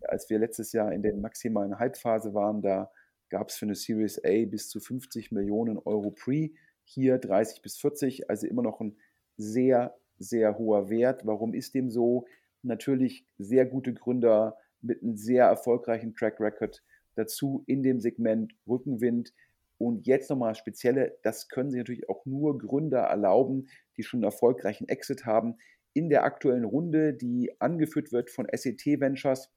[0.02, 2.90] als wir letztes Jahr in der maximalen Hype-Phase waren, da
[3.28, 6.50] gab es für eine Series A bis zu 50 Millionen Euro Pre,
[6.84, 8.96] hier 30 bis 40, also immer noch ein
[9.36, 11.26] sehr, sehr hoher Wert.
[11.26, 12.26] Warum ist dem so?
[12.62, 16.82] Natürlich sehr gute Gründer mit einem sehr erfolgreichen Track Record
[17.14, 19.32] dazu in dem Segment Rückenwind.
[19.76, 24.24] Und jetzt nochmal spezielle, das können sich natürlich auch nur Gründer erlauben, die schon einen
[24.24, 25.56] erfolgreichen Exit haben.
[25.94, 29.50] In der aktuellen Runde, die angeführt wird von SET Ventures,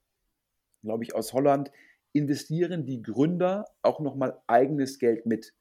[0.82, 1.70] glaube ich, aus Holland,
[2.12, 5.54] investieren die Gründer auch nochmal eigenes Geld mit.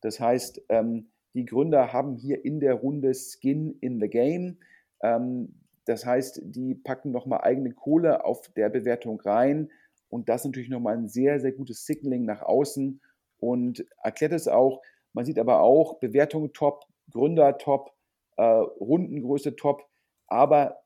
[0.00, 4.58] Das heißt, ähm, die Gründer haben hier in der Runde Skin in the Game.
[5.02, 9.70] Ähm, das heißt, die packen nochmal eigene Kohle auf der Bewertung rein.
[10.08, 13.00] Und das ist natürlich nochmal ein sehr, sehr gutes Signaling nach außen
[13.38, 14.82] und erklärt es auch.
[15.12, 17.92] Man sieht aber auch Bewertung top, Gründer top,
[18.36, 19.88] äh, Rundengröße top,
[20.30, 20.82] aber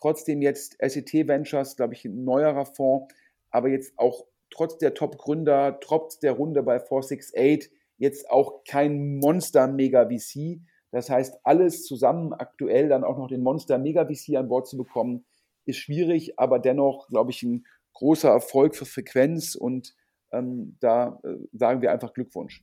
[0.00, 3.14] trotzdem jetzt SET Ventures, glaube ich, ein neuerer Fonds,
[3.50, 10.60] aber jetzt auch trotz der Top-Gründer, trotz der Runde bei 468, jetzt auch kein Monster-Mega-VC.
[10.90, 15.24] Das heißt, alles zusammen aktuell dann auch noch den Monster-Mega-VC an Bord zu bekommen,
[15.66, 19.94] ist schwierig, aber dennoch, glaube ich, ein großer Erfolg für Frequenz und
[20.32, 22.62] ähm, da äh, sagen wir einfach Glückwunsch.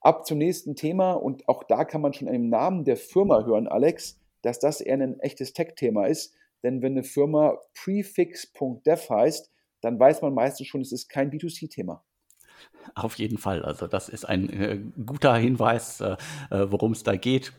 [0.00, 3.68] Ab zum nächsten Thema und auch da kann man schon dem Namen der Firma hören,
[3.68, 6.34] Alex, dass das eher ein echtes Tech-Thema ist.
[6.62, 12.04] Denn wenn eine Firma prefix.dev heißt, dann weiß man meistens schon, es ist kein B2C-Thema.
[12.94, 13.64] Auf jeden Fall.
[13.64, 16.16] Also das ist ein äh, guter Hinweis, äh,
[16.50, 17.52] äh worum es da geht.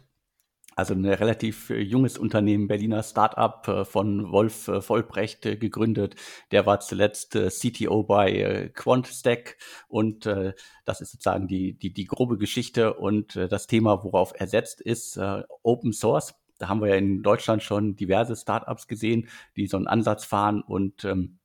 [0.76, 6.16] Also ein relativ äh, junges Unternehmen, Berliner Startup äh, von Wolf Vollbrecht gegründet.
[6.52, 9.58] Der war zuletzt CTO bei QuantStack
[9.88, 14.82] und das ist sozusagen die, die, die grobe Geschichte und das Thema, worauf er setzt,
[14.82, 15.20] ist
[15.64, 16.41] Open Source.
[16.62, 20.62] Da haben wir ja in Deutschland schon diverse Startups gesehen, die so einen Ansatz fahren
[20.62, 21.40] und ähm,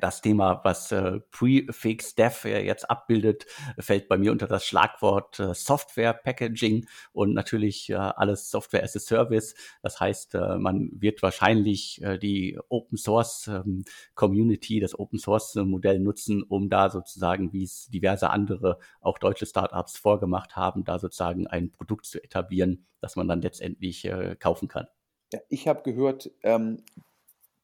[0.00, 3.46] das Thema, was äh, Prefix Dev jetzt abbildet,
[3.78, 8.96] fällt bei mir unter das Schlagwort äh, Software Packaging und natürlich äh, alles Software as
[8.96, 9.54] a Service.
[9.82, 13.84] Das heißt, äh, man wird wahrscheinlich äh, die Open Source ähm,
[14.14, 19.46] Community, das Open Source Modell nutzen, um da sozusagen, wie es diverse andere, auch deutsche
[19.46, 24.68] Startups vorgemacht haben, da sozusagen ein Produkt zu etablieren, das man dann letztendlich äh, kaufen
[24.68, 24.86] kann.
[25.32, 26.82] Ja, ich habe gehört, ähm,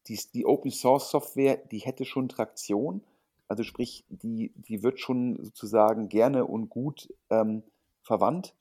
[0.08, 3.02] die, die Open Source Software, die hätte schon Traktion.
[3.48, 7.62] Also sprich, die, die wird schon sozusagen gerne und gut ähm,
[8.02, 8.54] verwandt.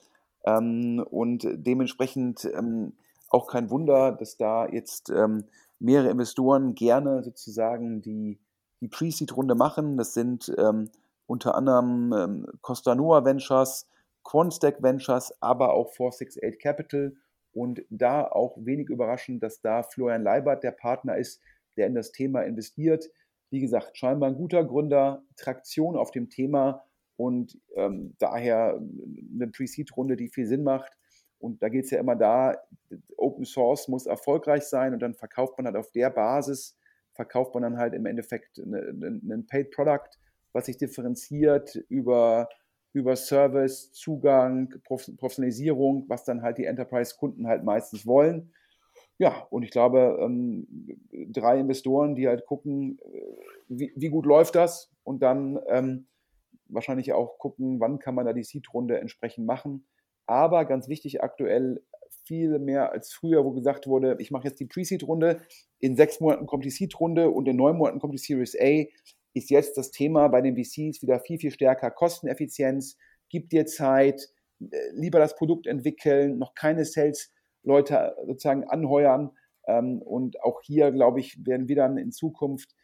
[0.46, 2.94] Ähm, und dementsprechend ähm,
[3.30, 5.46] auch kein Wunder, dass da jetzt ähm,
[5.80, 8.39] mehrere Investoren gerne sozusagen die,
[8.82, 9.98] die Pre-Seed-Runde machen.
[9.98, 10.89] Das sind ähm,
[11.26, 13.88] unter anderem ähm, Costa Noa Ventures,
[14.24, 17.14] Quantstack Ventures, aber auch 468 Capital
[17.54, 21.41] und da auch wenig überraschend, dass da Florian Leibert der Partner ist,
[21.78, 23.10] der in das Thema investiert.
[23.49, 26.84] Wie gesagt, scheinbar ein guter Gründer, Traktion auf dem Thema
[27.16, 28.82] und ähm, daher
[29.34, 30.97] eine Pre-Seed-Runde, die viel Sinn macht.
[31.38, 32.58] Und da geht es ja immer da,
[33.18, 36.78] Open Source muss erfolgreich sein und dann verkauft man halt auf der Basis,
[37.12, 40.18] verkauft man dann halt im Endeffekt ein Paid Product,
[40.54, 42.49] was sich differenziert über
[42.94, 48.54] über Service, Zugang, Professionalisierung, was dann halt die Enterprise-Kunden halt meistens wollen.
[49.18, 50.68] Ja, und ich glaube, ähm,
[51.12, 53.22] drei Investoren, die halt gucken, äh,
[53.68, 56.08] wie, wie, gut läuft das und dann ähm,
[56.68, 59.86] wahrscheinlich auch gucken, wann kann man da die Seed-Runde entsprechend machen.
[60.26, 61.84] Aber ganz wichtig aktuell,
[62.26, 65.41] viel mehr als früher, wo gesagt wurde, ich mache jetzt die Pre-Seed-Runde,
[65.80, 68.86] in sechs Monaten kommt die Seed-Runde und in neun Monaten kommt die Series A
[69.34, 71.92] ist jetzt das Thema bei den VCs wieder viel, viel stärker.
[71.92, 72.98] Kosteneffizienz,
[73.30, 74.30] gib dir Zeit,
[74.60, 79.32] äh, lieber das Produkt entwickeln, noch keine Sales-Leute sozusagen anheuern.
[79.68, 82.76] Ähm, und auch hier, glaube ich, werden wir dann in Zukunft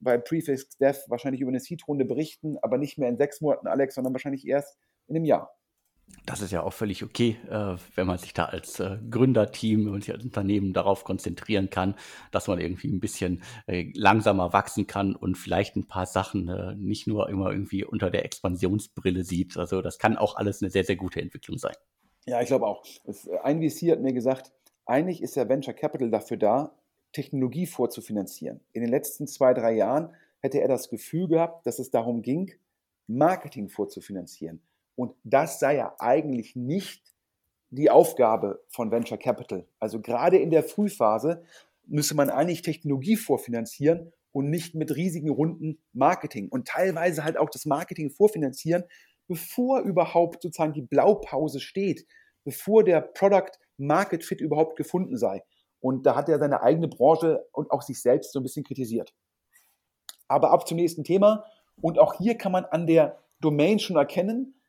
[0.00, 3.94] bei Prefix Dev wahrscheinlich über eine Seed-Runde berichten, aber nicht mehr in sechs Monaten, Alex,
[3.94, 4.78] sondern wahrscheinlich erst
[5.08, 5.54] in einem Jahr.
[6.26, 10.04] Das ist ja auch völlig okay, äh, wenn man sich da als äh, Gründerteam und
[10.04, 11.94] sich als Unternehmen darauf konzentrieren kann,
[12.30, 16.74] dass man irgendwie ein bisschen äh, langsamer wachsen kann und vielleicht ein paar Sachen äh,
[16.76, 19.56] nicht nur immer irgendwie unter der Expansionsbrille sieht.
[19.56, 21.74] Also das kann auch alles eine sehr, sehr gute Entwicklung sein.
[22.26, 22.84] Ja, ich glaube auch.
[23.04, 24.52] Äh, ein VC hat mir gesagt,
[24.86, 26.76] eigentlich ist ja Venture Capital dafür da,
[27.12, 28.60] Technologie vorzufinanzieren.
[28.72, 32.52] In den letzten zwei, drei Jahren hätte er das Gefühl gehabt, dass es darum ging,
[33.06, 34.62] Marketing vorzufinanzieren.
[35.00, 37.14] Und das sei ja eigentlich nicht
[37.70, 39.66] die Aufgabe von Venture Capital.
[39.78, 41.42] Also gerade in der Frühphase
[41.86, 47.48] müsse man eigentlich Technologie vorfinanzieren und nicht mit riesigen Runden Marketing und teilweise halt auch
[47.48, 48.84] das Marketing vorfinanzieren,
[49.26, 52.06] bevor überhaupt sozusagen die Blaupause steht,
[52.44, 55.42] bevor der Product Market Fit überhaupt gefunden sei.
[55.80, 59.14] Und da hat er seine eigene Branche und auch sich selbst so ein bisschen kritisiert.
[60.28, 61.46] Aber ab zum nächsten Thema.
[61.80, 64.59] Und auch hier kann man an der Domain schon erkennen,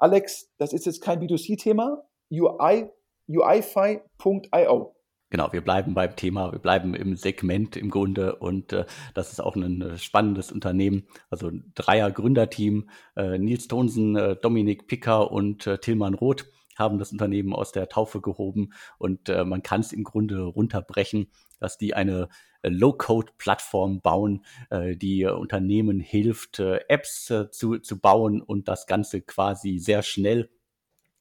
[0.00, 2.88] Alex, das ist jetzt kein B2C-Thema, UI,
[3.28, 4.96] UIFi.io.
[5.28, 9.40] Genau, wir bleiben beim Thema, wir bleiben im Segment im Grunde und äh, das ist
[9.40, 11.06] auch ein äh, spannendes Unternehmen.
[11.28, 16.46] Also ein Dreier-Gründerteam, äh, Nils Thonsen, äh, Dominik Picker und äh, Tilman Roth
[16.76, 21.30] haben das Unternehmen aus der Taufe gehoben und äh, man kann es im Grunde runterbrechen,
[21.58, 22.30] dass die eine
[22.62, 29.78] Low-Code-Plattform bauen, äh, die Unternehmen hilft, äh, Apps zu, zu bauen und das Ganze quasi
[29.78, 30.50] sehr schnell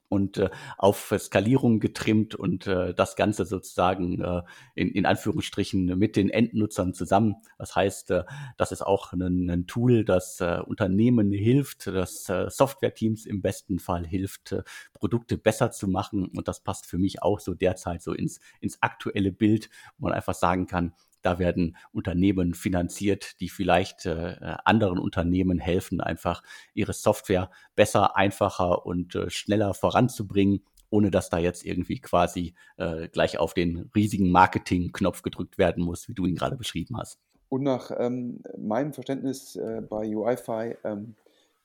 [0.09, 4.41] und äh, auf Skalierung getrimmt und äh, das Ganze sozusagen äh,
[4.75, 7.35] in, in Anführungsstrichen mit den Endnutzern zusammen.
[7.57, 8.23] Das heißt, äh,
[8.57, 13.79] das ist auch ein, ein Tool, das äh, Unternehmen hilft, das äh, Software-Teams im besten
[13.79, 14.63] Fall hilft, äh,
[14.93, 16.27] Produkte besser zu machen.
[16.35, 20.13] Und das passt für mich auch so derzeit so ins, ins aktuelle Bild, wo man
[20.13, 26.43] einfach sagen kann, da werden Unternehmen finanziert, die vielleicht äh, anderen Unternehmen helfen, einfach
[26.73, 33.07] ihre Software besser, einfacher und äh, schneller voranzubringen, ohne dass da jetzt irgendwie quasi äh,
[33.09, 37.19] gleich auf den riesigen Marketing-Knopf gedrückt werden muss, wie du ihn gerade beschrieben hast.
[37.49, 41.15] Und nach ähm, meinem Verständnis äh, bei UiFi ähm,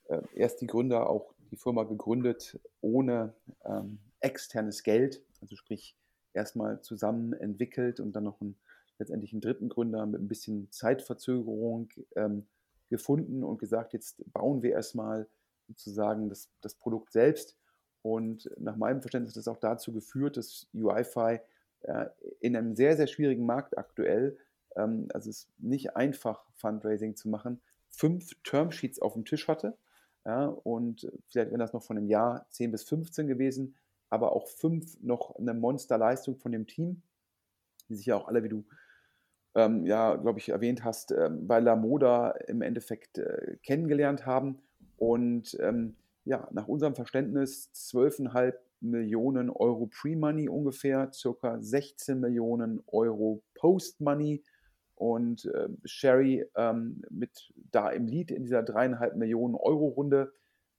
[0.09, 3.35] äh, erst die Gründer auch die Firma gegründet ohne
[3.65, 5.95] ähm, externes Geld, also sprich
[6.33, 8.57] erstmal zusammen entwickelt und dann noch ein
[8.99, 12.47] letztendlich einen dritten Gründer mit ein bisschen Zeitverzögerung ähm,
[12.89, 15.29] gefunden und gesagt, jetzt bauen wir erstmal
[15.67, 17.57] sozusagen das, das Produkt selbst.
[18.03, 21.41] Und nach meinem Verständnis hat das auch dazu geführt, dass UiFi
[21.81, 22.07] äh,
[22.41, 24.39] in einem sehr, sehr schwierigen Markt aktuell,
[24.77, 29.77] ähm, also es ist nicht einfach, Fundraising zu machen, fünf Termsheets auf dem Tisch hatte.
[30.27, 33.77] Ja, und vielleicht wären das noch von einem Jahr 10 bis 15 gewesen,
[34.09, 37.03] aber auch fünf noch eine Monsterleistung von dem Team,
[37.89, 38.65] die sich ja auch alle, wie du
[39.55, 44.59] ähm, ja, glaube ich, erwähnt hast, äh, bei La Moda im Endeffekt äh, kennengelernt haben.
[44.97, 53.43] Und ähm, ja, nach unserem Verständnis 12,5 Millionen Euro Pre-Money ungefähr, circa 16 Millionen Euro
[53.55, 54.43] Post-Money
[54.97, 60.33] und äh, Sherry ähm, mit da im Lead in dieser dreieinhalb Millionen Euro Runde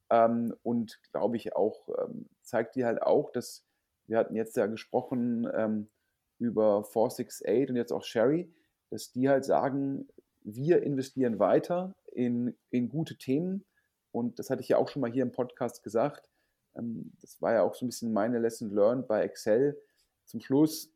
[0.10, 3.66] ähm, und glaube ich auch ähm, zeigt die halt auch, dass
[4.08, 5.90] wir hatten jetzt ja gesprochen ähm,
[6.38, 8.52] über 468 und jetzt auch Sherry,
[8.96, 10.08] dass die halt sagen,
[10.42, 13.66] wir investieren weiter in, in gute Themen
[14.14, 16.30] und das hatte ich ja auch schon mal hier im Podcast gesagt.
[16.78, 19.78] Ähm, das war ja auch so ein bisschen meine Lesson learned bei Excel.
[20.24, 20.94] Zum Schluss,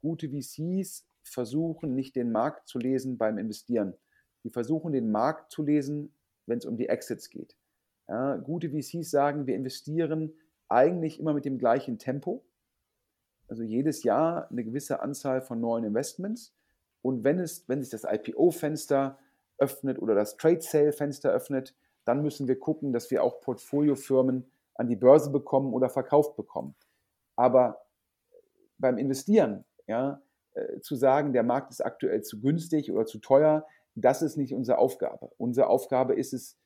[0.00, 3.92] gute VCs versuchen nicht den Markt zu lesen beim Investieren.
[4.44, 6.14] Die versuchen den Markt zu lesen,
[6.46, 7.54] wenn es um die Exits geht.
[8.08, 10.32] Ja, gute VCs sagen, wir investieren
[10.70, 12.42] eigentlich immer mit dem gleichen Tempo.
[13.46, 16.54] Also jedes Jahr eine gewisse Anzahl von neuen Investments.
[17.02, 19.18] Und wenn, es, wenn sich das IPO-Fenster
[19.58, 21.74] öffnet oder das Trade-Sale-Fenster öffnet,
[22.04, 26.74] dann müssen wir gucken, dass wir auch Portfoliofirmen an die Börse bekommen oder verkauft bekommen.
[27.36, 27.84] Aber
[28.78, 30.20] beim Investieren, ja,
[30.54, 34.54] äh, zu sagen, der Markt ist aktuell zu günstig oder zu teuer, das ist nicht
[34.54, 35.30] unsere Aufgabe.
[35.38, 36.58] Unsere Aufgabe ist es,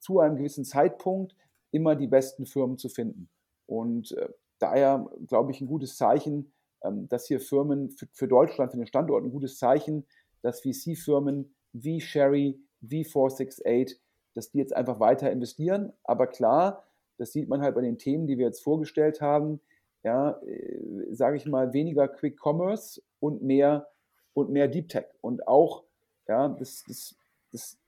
[0.00, 1.34] zu einem gewissen Zeitpunkt
[1.72, 3.28] immer die besten Firmen zu finden.
[3.66, 6.52] Und äh, daher glaube ich ein gutes Zeichen,
[6.82, 10.06] ähm, dass hier Firmen für, für, Deutschland, für den Standort ein gutes Zeichen,
[10.42, 14.00] dass VC-Firmen wie Sherry, wie 468,
[14.34, 15.92] dass die jetzt einfach weiter investieren.
[16.04, 16.84] Aber klar,
[17.16, 19.60] das sieht man halt bei den Themen, die wir jetzt vorgestellt haben,
[20.04, 23.88] ja, äh, sage ich mal, weniger Quick Commerce und mehr
[24.32, 25.06] und mehr Deep Tech.
[25.20, 25.84] Und auch,
[26.28, 27.16] ja, das, das,
[27.52, 27.78] das,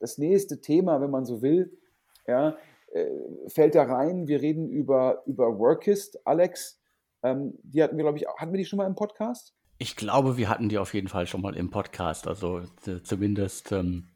[0.00, 1.78] das nächste Thema, wenn man so will,
[2.26, 2.56] ja,
[2.92, 3.06] äh,
[3.48, 4.26] fällt da rein.
[4.26, 6.80] Wir reden über, über Workist, Alex.
[7.22, 9.54] Ähm, die hatten wir, glaube ich, hatten wir die schon mal im Podcast?
[9.78, 12.28] Ich glaube, wir hatten die auf jeden Fall schon mal im Podcast.
[12.28, 12.62] Also
[13.02, 14.08] zumindest ähm,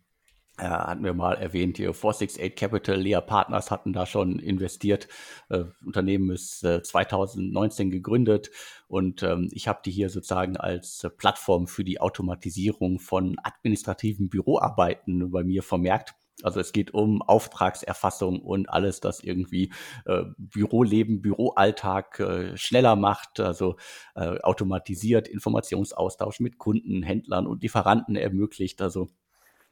[0.58, 5.08] äh, hatten wir mal erwähnt, hier 468 Capital, Lea Partners hatten da schon investiert.
[5.50, 8.50] Äh, Unternehmen ist äh, 2019 gegründet
[8.88, 14.28] und ähm, ich habe die hier sozusagen als äh, Plattform für die Automatisierung von administrativen
[14.30, 16.14] Büroarbeiten bei mir vermerkt.
[16.42, 19.72] Also es geht um Auftragserfassung und alles, das irgendwie
[20.04, 23.76] äh, Büroleben, Büroalltag äh, schneller macht, also
[24.14, 28.82] äh, automatisiert Informationsaustausch mit Kunden, Händlern und Lieferanten ermöglicht.
[28.82, 29.08] Also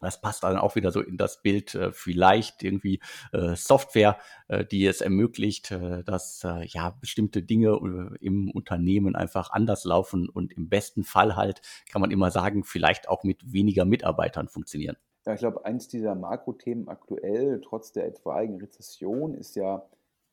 [0.01, 3.01] das passt dann auch wieder so in das Bild, äh, vielleicht irgendwie
[3.33, 9.17] äh, Software, äh, die es ermöglicht, äh, dass äh, ja bestimmte Dinge äh, im Unternehmen
[9.17, 13.53] einfach anders laufen und im besten Fall halt, kann man immer sagen, vielleicht auch mit
[13.53, 14.97] weniger Mitarbeitern funktionieren.
[15.27, 19.89] Ja, ich glaube, eins dieser Makrothemen aktuell, trotz der etwaigen Rezession, ist ja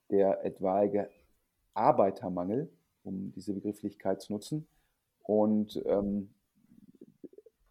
[0.10, 1.10] der etwaige
[1.74, 2.70] Arbeitermangel,
[3.04, 4.68] um diese Begrifflichkeit zu nutzen.
[5.24, 6.30] Und ähm,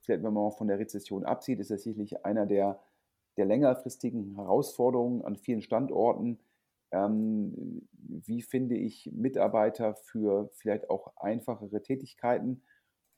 [0.00, 2.80] vielleicht wenn man auch von der Rezession absieht, ist das sicherlich einer der,
[3.36, 6.38] der längerfristigen Herausforderungen an vielen Standorten.
[6.90, 12.62] Ähm, wie finde ich Mitarbeiter für vielleicht auch einfachere Tätigkeiten?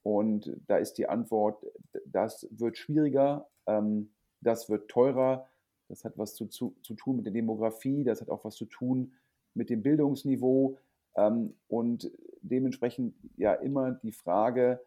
[0.03, 1.65] Und da ist die Antwort,
[2.05, 4.11] das wird schwieriger, ähm,
[4.41, 5.49] das wird teurer,
[5.89, 8.65] das hat was zu, zu, zu tun mit der Demografie, das hat auch was zu
[8.65, 9.13] tun
[9.55, 10.79] mit dem Bildungsniveau.
[11.17, 12.11] Ähm, und
[12.41, 14.81] dementsprechend ja immer die Frage,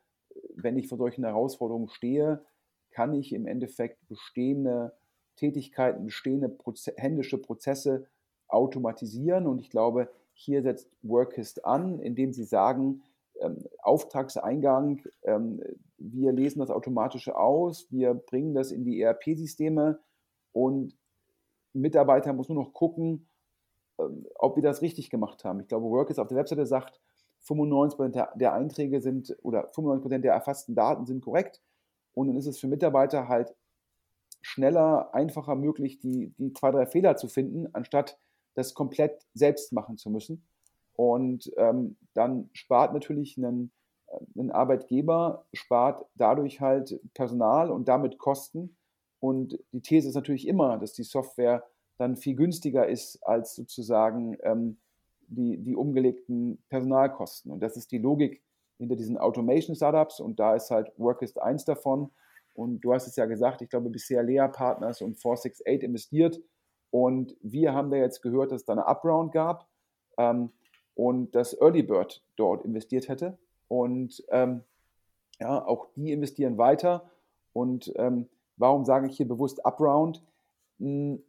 [0.56, 2.44] wenn ich vor solchen Herausforderungen stehe,
[2.92, 4.94] kann ich im Endeffekt bestehende
[5.36, 8.08] Tätigkeiten, bestehende Proze händische Prozesse
[8.48, 9.48] automatisieren.
[9.48, 13.04] Und ich glaube, hier setzt Workist an, indem sie sagen,
[13.42, 15.62] ähm, Auftragseingang, ähm,
[15.98, 20.00] wir lesen das automatisch aus, wir bringen das in die ERP-Systeme
[20.52, 20.98] und
[21.74, 23.28] Mitarbeiter muss nur noch gucken,
[24.00, 25.60] ähm, ob wir das richtig gemacht haben.
[25.60, 27.00] Ich glaube, Workist auf der Webseite sagt,
[27.48, 31.62] 95% der, der Einträge sind oder 95% der erfassten Daten sind korrekt.
[32.14, 33.54] Und dann ist es für Mitarbeiter halt
[34.42, 38.18] schneller, einfacher möglich, die, die zwei, drei Fehler zu finden, anstatt
[38.54, 40.48] das komplett selbst machen zu müssen.
[40.96, 43.72] Und ähm, dann spart natürlich ein,
[44.08, 48.78] äh, ein Arbeitgeber, spart dadurch halt Personal und damit Kosten.
[49.20, 51.64] Und die These ist natürlich immer, dass die Software
[51.98, 54.78] dann viel günstiger ist als sozusagen ähm,
[55.28, 57.52] die, die umgelegten Personalkosten.
[57.52, 58.44] Und das ist die Logik
[58.78, 62.12] hinter diesen Automation-Startups und da ist halt Workist eins davon.
[62.54, 66.42] Und du hast es ja gesagt, ich glaube, bisher Lea Partners und 468 investiert.
[66.90, 69.68] Und wir haben da jetzt gehört, dass es da eine Upround gab
[70.18, 70.52] ähm,
[70.96, 73.38] und dass Early Bird dort investiert hätte.
[73.68, 74.62] Und ähm,
[75.40, 77.10] ja, auch die investieren weiter.
[77.54, 78.28] Und ähm,
[78.58, 80.24] warum sage ich hier bewusst Upround?
[80.80, 81.22] Hm,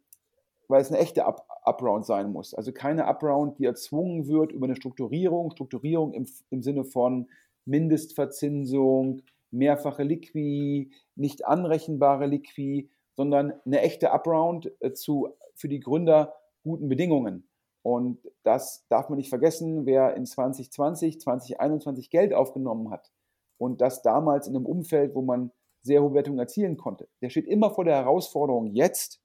[0.67, 2.53] weil es eine echte Up Upround sein muss.
[2.53, 5.51] Also keine Upround, die erzwungen wird über eine Strukturierung.
[5.51, 7.27] Strukturierung im, im Sinne von
[7.65, 16.35] Mindestverzinsung, mehrfache Liqui, nicht anrechenbare Liqui, sondern eine echte Upround äh, zu für die Gründer
[16.63, 17.46] guten Bedingungen.
[17.87, 23.13] Und das darf man nicht vergessen, wer in 2020, 2021 Geld aufgenommen hat
[23.57, 25.51] und das damals in einem Umfeld, wo man
[25.83, 29.21] sehr hohe Wertungen erzielen konnte, der steht immer vor der Herausforderung jetzt,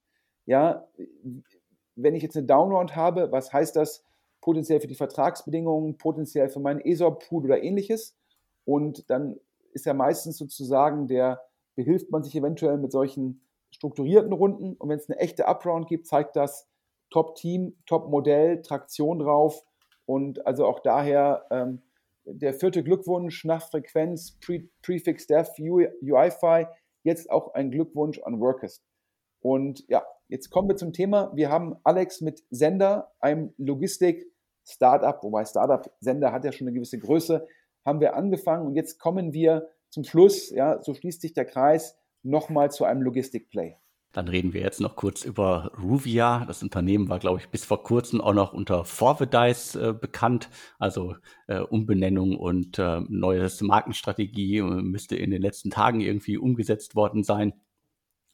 [0.46, 0.86] ja,
[1.96, 4.04] wenn ich jetzt eine Downround habe, was heißt das
[4.40, 8.16] potenziell für die Vertragsbedingungen, potenziell für meinen ESOP-Pool oder ähnliches?
[8.64, 9.40] Und dann
[9.72, 11.42] ist ja meistens sozusagen der,
[11.74, 13.42] behilft man sich eventuell mit solchen
[13.72, 14.76] strukturierten Runden.
[14.76, 16.68] Und wenn es eine echte Upround gibt, zeigt das
[17.12, 19.62] Top-Team, Top-Modell, Traktion drauf.
[20.06, 21.82] Und also auch daher ähm,
[22.24, 26.66] der vierte Glückwunsch nach Frequenz, Pre Prefix Dev, UiFi,
[27.04, 28.82] jetzt auch ein Glückwunsch an Workers.
[29.40, 31.32] Und ja, jetzt kommen wir zum Thema.
[31.34, 36.98] Wir haben Alex mit Sender, einem Logistik-Startup, wobei Startup, Sender hat ja schon eine gewisse
[36.98, 37.46] Größe,
[37.84, 41.98] haben wir angefangen und jetzt kommen wir zum Schluss, ja, so schließt sich der Kreis,
[42.22, 43.76] nochmal zu einem Logistik-Play.
[44.12, 46.44] Dann reden wir jetzt noch kurz über Ruvia.
[46.46, 50.50] Das Unternehmen war, glaube ich, bis vor kurzem auch noch unter Forwadice äh, bekannt.
[50.78, 56.94] Also äh, Umbenennung und äh, neues Markenstrategie äh, müsste in den letzten Tagen irgendwie umgesetzt
[56.94, 57.54] worden sein.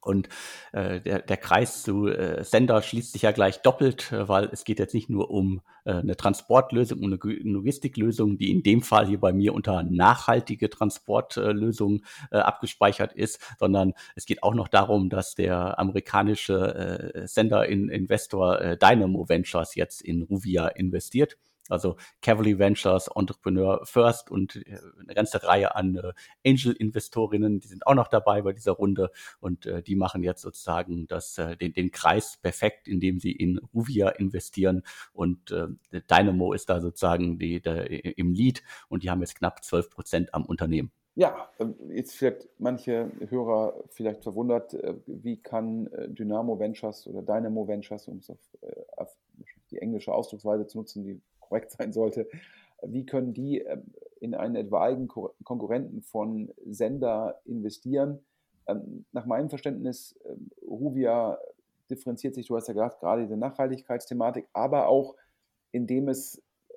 [0.01, 0.28] Und
[0.72, 4.64] äh, der, der Kreis zu äh, Sender schließt sich ja gleich doppelt, äh, weil es
[4.64, 9.07] geht jetzt nicht nur um äh, eine Transportlösung, um eine Logistiklösung, die in dem Fall
[9.07, 15.09] hier bei mir unter nachhaltige Transportlösung äh, abgespeichert ist, sondern es geht auch noch darum,
[15.11, 21.38] dass der amerikanische äh, Sender-Investor äh, Dynamo Ventures jetzt in Ruvia investiert.
[21.69, 26.12] Also Cavalry Ventures, Entrepreneur First und äh, eine ganze Reihe an äh,
[26.47, 29.11] Angel-Investorinnen, die sind auch noch dabei bei dieser Runde.
[29.41, 34.09] Und äh, die machen jetzt sozusagen das, den, den Kreis perfekt, indem sie in Ruvia
[34.09, 34.83] investieren.
[35.12, 38.62] Und Dynamo ist da sozusagen die, der, im Lead.
[38.89, 40.91] Und die haben jetzt knapp 12 Prozent am Unternehmen.
[41.14, 48.09] Ja, ähm, jetzt vielleicht manche Hörer vielleicht verwundert, wie kann Dynamo Ventures oder Dynamo Ventures,
[48.09, 48.39] um es auf,
[48.97, 49.16] auf
[49.71, 52.28] die englische Ausdrucksweise zu nutzen, die korrekt sein sollte,
[52.82, 58.20] wie können die ähm, in einen etwaigen Konkurrenten von Sender investieren?
[58.66, 61.38] Ähm, nach meinem Verständnis, ähm, Ruvia
[61.90, 65.16] differenziert sich, du hast ja gesagt, gerade diese Nachhaltigkeitsthematik, aber auch
[65.72, 66.74] indem es äh,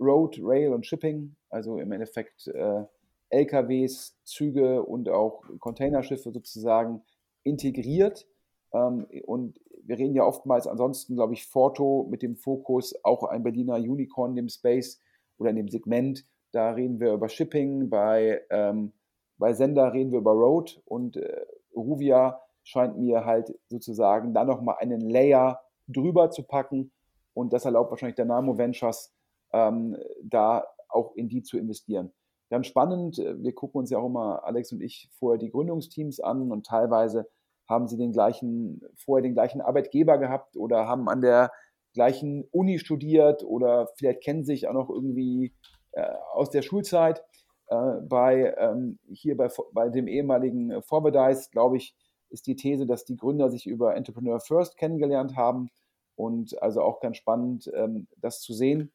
[0.00, 2.84] Road, Rail und Shipping, also im Endeffekt äh,
[3.30, 7.02] LKWs, Züge und auch Containerschiffe sozusagen
[7.42, 8.26] integriert
[8.70, 13.76] und wir reden ja oftmals ansonsten, glaube ich, Forto mit dem Fokus, auch ein Berliner
[13.76, 15.00] Unicorn in dem Space
[15.38, 16.24] oder in dem Segment.
[16.52, 18.92] Da reden wir über Shipping, bei, ähm,
[19.38, 24.76] bei Sender reden wir über Road und äh, Ruvia scheint mir halt sozusagen da nochmal
[24.80, 26.90] einen Layer drüber zu packen
[27.34, 29.14] und das erlaubt wahrscheinlich der Namo Ventures,
[29.52, 32.12] ähm, da auch in die zu investieren.
[32.50, 36.20] Ganz spannend, äh, wir gucken uns ja auch immer, Alex und ich, vorher die Gründungsteams
[36.20, 37.28] an und teilweise
[37.68, 41.52] haben sie den gleichen, vorher den gleichen Arbeitgeber gehabt oder haben an der
[41.94, 45.52] gleichen Uni studiert oder vielleicht kennen sich auch noch irgendwie
[45.92, 47.24] äh, aus der Schulzeit.
[47.68, 51.96] Äh, bei, ähm, hier bei, bei dem ehemaligen Forwardice, glaube ich,
[52.30, 55.70] ist die These, dass die Gründer sich über Entrepreneur First kennengelernt haben
[56.16, 58.92] und also auch ganz spannend, ähm, das zu sehen.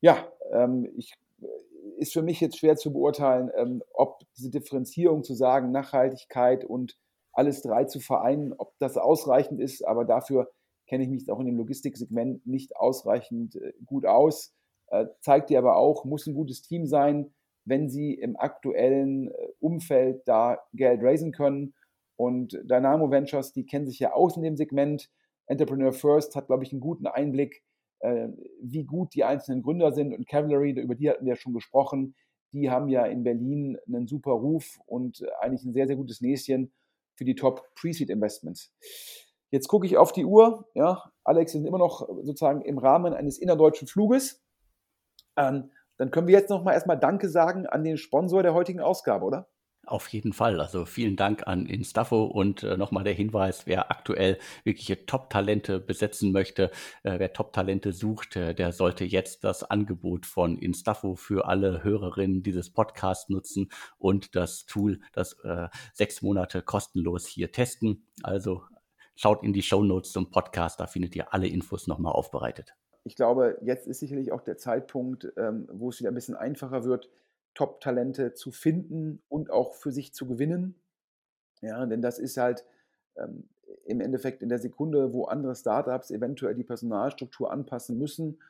[0.00, 1.14] Ja, ähm, ich,
[1.96, 6.96] ist für mich jetzt schwer zu beurteilen, ähm, ob diese Differenzierung zu sagen, Nachhaltigkeit und
[7.32, 10.50] alles drei zu vereinen, ob das ausreichend ist, aber dafür
[10.90, 14.52] kenne ich mich auch in dem Logistiksegment nicht ausreichend äh, gut aus.
[14.88, 17.32] Äh, zeigt dir aber auch, muss ein gutes Team sein,
[17.64, 21.74] wenn sie im aktuellen äh, Umfeld da Geld raisen können.
[22.16, 25.10] Und Dynamo Ventures, die kennen sich ja aus in dem Segment.
[25.46, 27.62] Entrepreneur First hat, glaube ich, einen guten Einblick,
[28.62, 30.14] wie gut die einzelnen Gründer sind.
[30.14, 32.14] Und Cavalry, über die hatten wir ja schon gesprochen,
[32.52, 36.72] die haben ja in Berlin einen super Ruf und eigentlich ein sehr, sehr gutes Näschen
[37.20, 38.72] für die Top Pre-Seed Investments.
[39.50, 40.66] Jetzt gucke ich auf die Uhr.
[40.72, 44.42] Ja, Alex, wir sind immer noch sozusagen im Rahmen eines innerdeutschen Fluges.
[45.36, 48.80] Ähm, dann können wir jetzt noch mal erstmal Danke sagen an den Sponsor der heutigen
[48.80, 49.50] Ausgabe, oder?
[49.90, 50.60] Auf jeden Fall.
[50.60, 56.30] Also vielen Dank an Instafo und äh, nochmal der Hinweis, wer aktuell wirkliche Top-Talente besetzen
[56.30, 56.70] möchte,
[57.02, 62.44] äh, wer Top-Talente sucht, äh, der sollte jetzt das Angebot von Instafo für alle Hörerinnen
[62.44, 63.68] dieses Podcasts nutzen
[63.98, 68.06] und das Tool, das äh, sechs Monate kostenlos hier testen.
[68.22, 68.62] Also
[69.16, 72.76] schaut in die Show Notes zum Podcast, da findet ihr alle Infos nochmal aufbereitet.
[73.02, 76.84] Ich glaube, jetzt ist sicherlich auch der Zeitpunkt, ähm, wo es wieder ein bisschen einfacher
[76.84, 77.10] wird,
[77.54, 80.80] Top-Talente zu finden und auch für sich zu gewinnen.
[81.60, 82.64] Ja, denn das ist halt
[83.16, 83.48] ähm,
[83.84, 88.40] im Endeffekt in der Sekunde, wo andere Startups eventuell die Personalstruktur anpassen müssen,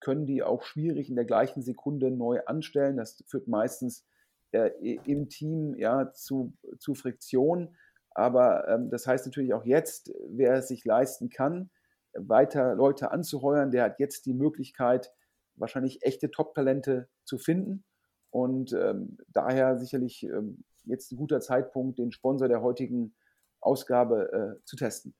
[0.00, 2.96] können die auch schwierig in der gleichen Sekunde neu anstellen.
[2.96, 4.04] Das führt meistens
[4.52, 4.70] äh,
[5.04, 7.76] im Team ja, zu, zu Friktion.
[8.12, 11.70] Aber ähm, das heißt natürlich auch jetzt, wer es sich leisten kann,
[12.14, 15.12] weiter Leute anzuheuern, der hat jetzt die Möglichkeit,
[15.54, 17.84] wahrscheinlich echte Top-Talente zu finden.
[18.30, 23.14] Und ähm, daher sicherlich ähm, jetzt ein guter Zeitpunkt, den Sponsor der heutigen
[23.60, 25.14] Ausgabe äh, zu testen.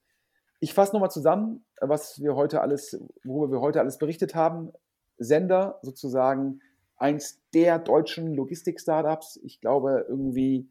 [0.61, 4.73] Ich fasse nochmal zusammen, was wir heute alles, worüber wir heute alles berichtet haben.
[5.17, 6.61] Sender sozusagen
[6.97, 9.41] eins der deutschen Logistik-Startups.
[9.43, 10.69] Ich glaube irgendwie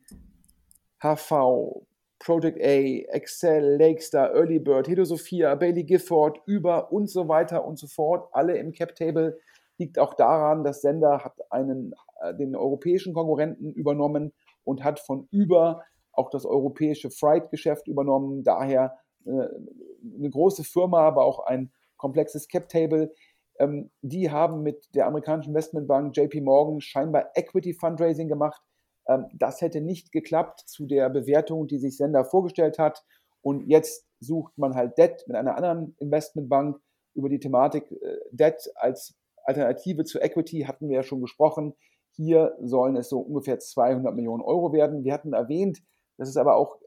[1.02, 1.86] HV,
[2.20, 7.88] Project A, Excel, Lakestar, Early Bird, Hedosophia, Bailey Gifford, Über und so weiter und so
[7.88, 9.40] fort, alle im Cap Table
[9.78, 11.96] liegt auch daran, dass Sender hat einen,
[12.38, 18.44] den europäischen Konkurrenten übernommen und hat von über auch das europäische Freight-Geschäft übernommen.
[18.44, 23.14] Daher äh, eine große Firma, aber auch ein komplexes Cap-Table.
[23.60, 28.62] Ähm, die haben mit der amerikanischen Investmentbank JP Morgan scheinbar Equity Fundraising gemacht.
[29.08, 33.04] Ähm, das hätte nicht geklappt zu der Bewertung, die sich Sender vorgestellt hat.
[33.42, 36.80] Und jetzt sucht man halt Debt mit einer anderen Investmentbank
[37.14, 41.74] über die Thematik äh, Debt als Alternative zu Equity hatten wir ja schon gesprochen.
[42.20, 45.06] Hier sollen es so ungefähr 200 Millionen Euro werden.
[45.06, 45.82] Wir hatten erwähnt,
[46.18, 46.86] dass es aber auch äh,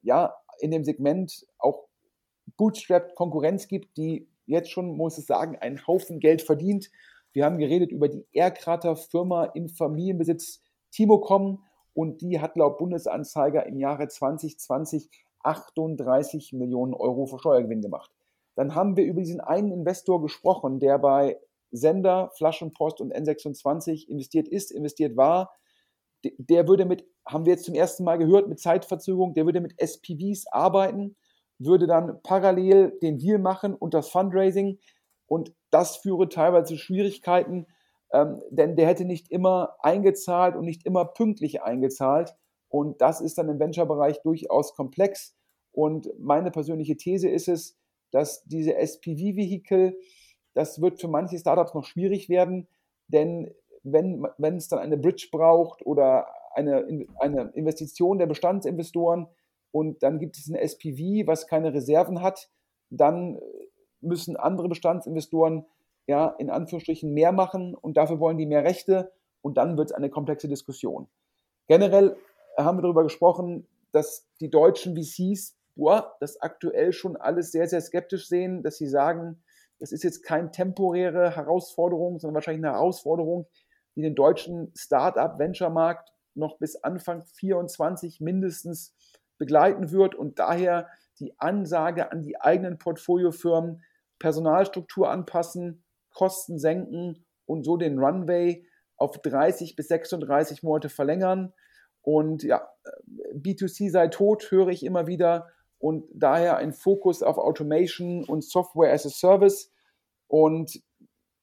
[0.00, 1.84] ja, in dem Segment auch
[2.56, 6.90] Bootstrapped Konkurrenz gibt, die jetzt schon, muss ich sagen, einen Haufen Geld verdient.
[7.34, 10.62] Wir haben geredet über die Aircrater Firma im Familienbesitz
[10.92, 11.62] Timocom
[11.92, 15.10] und die hat laut Bundesanzeiger im Jahre 2020
[15.42, 18.10] 38 Millionen Euro für Steuergewinn gemacht.
[18.54, 21.38] Dann haben wir über diesen einen Investor gesprochen, der bei
[21.70, 25.52] Sender, Flaschenpost und N26 investiert ist, investiert war,
[26.24, 29.74] der würde mit, haben wir jetzt zum ersten Mal gehört, mit Zeitverzögerung, der würde mit
[29.80, 31.16] SPVs arbeiten,
[31.58, 34.78] würde dann parallel den Deal machen und das Fundraising
[35.26, 37.66] und das führe teilweise zu Schwierigkeiten,
[38.12, 42.34] ähm, denn der hätte nicht immer eingezahlt und nicht immer pünktlich eingezahlt
[42.68, 45.36] und das ist dann im Venture-Bereich durchaus komplex
[45.72, 47.78] und meine persönliche These ist es,
[48.10, 49.96] dass diese SPV-Vehikel
[50.54, 52.68] das wird für manche Startups noch schwierig werden,
[53.08, 59.28] denn wenn, wenn es dann eine Bridge braucht oder eine, eine Investition der Bestandsinvestoren
[59.72, 62.50] und dann gibt es ein SPV, was keine Reserven hat,
[62.90, 63.38] dann
[64.00, 65.64] müssen andere Bestandsinvestoren
[66.06, 69.96] ja in Anführungsstrichen mehr machen und dafür wollen die mehr Rechte und dann wird es
[69.96, 71.08] eine komplexe Diskussion.
[71.68, 72.16] Generell
[72.56, 77.80] haben wir darüber gesprochen, dass die deutschen VCs boah, das aktuell schon alles sehr, sehr
[77.80, 79.42] skeptisch sehen, dass sie sagen,
[79.80, 83.48] das ist jetzt keine temporäre Herausforderung, sondern wahrscheinlich eine Herausforderung,
[83.96, 88.94] die den deutschen Start-up-Venture-Markt noch bis Anfang 2024 mindestens
[89.38, 93.82] begleiten wird und daher die Ansage an die eigenen Portfoliofirmen,
[94.18, 98.66] Personalstruktur anpassen, Kosten senken und so den Runway
[98.96, 101.54] auf 30 bis 36 Monate verlängern.
[102.02, 102.68] Und ja,
[103.34, 105.48] B2C sei tot, höre ich immer wieder
[105.80, 109.72] und daher ein Fokus auf Automation und Software as a Service.
[110.28, 110.80] Und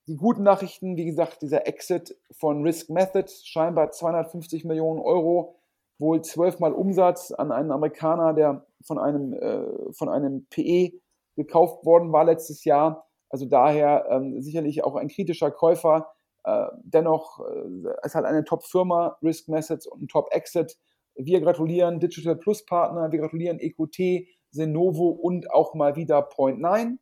[0.08, 5.56] die guten Nachrichten, wie gesagt, dieser Exit von Risk Method, scheinbar 250 Millionen Euro,
[5.98, 10.92] wohl zwölfmal Umsatz an einen Amerikaner, der von einem, äh, von einem PE
[11.36, 13.08] gekauft worden war letztes Jahr.
[13.30, 16.14] Also daher ähm, sicherlich auch ein kritischer Käufer.
[16.44, 20.78] Äh, dennoch äh, es hat eine Top-Firma, Risk Methods und ein Top-Exit.
[21.18, 26.97] Wir gratulieren Digital Plus Partner, wir gratulieren EQT, Senovo und auch mal wieder Point9.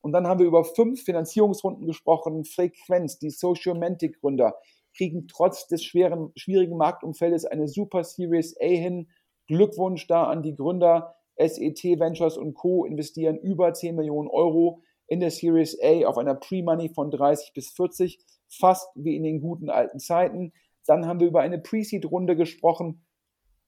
[0.00, 2.44] Und dann haben wir über fünf Finanzierungsrunden gesprochen.
[2.44, 4.56] Frequenz, die Sociomantic Gründer,
[4.96, 9.08] kriegen trotz des schweren, schwierigen Marktumfeldes eine Super Series A hin.
[9.46, 11.14] Glückwunsch da an die Gründer.
[11.38, 12.84] SET Ventures und Co.
[12.84, 17.70] investieren über 10 Millionen Euro in der Series A auf einer Pre-Money von 30 bis
[17.70, 20.52] 40, fast wie in den guten alten Zeiten.
[20.86, 23.04] Dann haben wir über eine Pre-Seed-Runde gesprochen,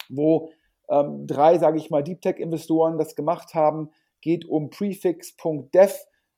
[0.09, 0.51] wo
[0.89, 3.91] ähm, drei, sage ich mal, Deep Tech-Investoren das gemacht haben.
[4.21, 5.95] Geht um Prefix.dev,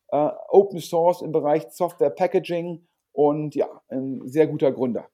[0.08, 5.08] äh, Open Source im Bereich Software Packaging und ja, ein sehr guter Gründer.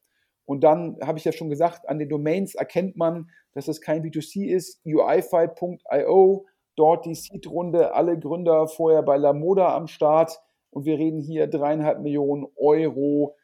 [0.44, 4.02] Und dann habe ich ja schon gesagt, an den Domains erkennt man, dass es kein
[4.02, 4.80] B2C ist.
[4.84, 6.46] UiFi.io,
[6.76, 10.40] dort die Seed-Runde, alle Gründer vorher bei Lamoda am Start.
[10.70, 13.36] Und wir reden hier dreieinhalb Millionen Euro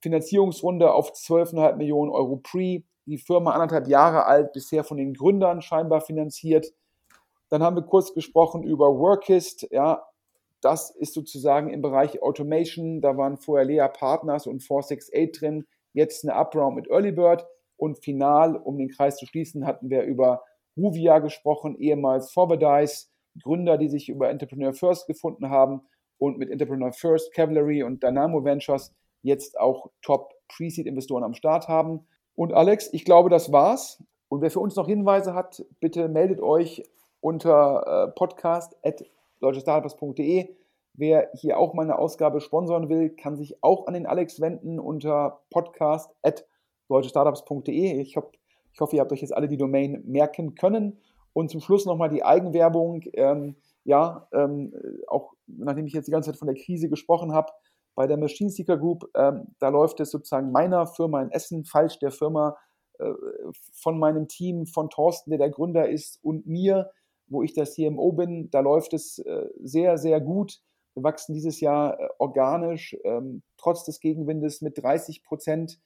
[0.00, 2.82] Finanzierungsrunde auf 12,5 Millionen Euro Pre.
[3.08, 6.74] Die Firma anderthalb Jahre alt, bisher von den Gründern scheinbar finanziert.
[7.48, 9.66] Dann haben wir kurz gesprochen über Workist.
[9.70, 10.04] Ja,
[10.60, 13.00] das ist sozusagen im Bereich Automation.
[13.00, 15.66] Da waren vorher Lea Partners und 468 drin.
[15.94, 17.46] Jetzt eine Upround mit Earlybird.
[17.78, 20.42] Und final, um den Kreis zu schließen, hatten wir über
[20.76, 23.06] Ruvia gesprochen, ehemals Forwardize,
[23.42, 25.80] Gründer, die sich über Entrepreneur First gefunden haben
[26.18, 32.06] und mit Entrepreneur First, Cavalry und Dynamo Ventures jetzt auch Top Pre-Seed-Investoren am Start haben.
[32.38, 34.00] Und Alex, ich glaube, das war's.
[34.28, 36.84] Und wer für uns noch Hinweise hat, bitte meldet euch
[37.20, 40.54] unter äh, podcast.deutschestartups.de.
[40.94, 45.40] Wer hier auch meine Ausgabe sponsern will, kann sich auch an den Alex wenden unter
[45.50, 48.00] podcast.deutschestartups.de.
[48.00, 51.00] Ich, ich hoffe, ihr habt euch jetzt alle die Domain merken können.
[51.32, 53.02] Und zum Schluss nochmal die Eigenwerbung.
[53.14, 54.72] Ähm, ja, ähm,
[55.08, 57.50] auch nachdem ich jetzt die ganze Zeit von der Krise gesprochen habe,
[57.98, 61.98] bei der Machine Seeker Group, ähm, da läuft es sozusagen meiner Firma in Essen, falsch
[61.98, 62.56] der Firma
[63.00, 63.12] äh,
[63.72, 66.92] von meinem Team, von Thorsten, der der Gründer ist, und mir,
[67.26, 70.60] wo ich das CMO bin, da läuft es äh, sehr, sehr gut.
[70.94, 75.80] Wir wachsen dieses Jahr äh, organisch, ähm, trotz des Gegenwindes mit 30 Prozent.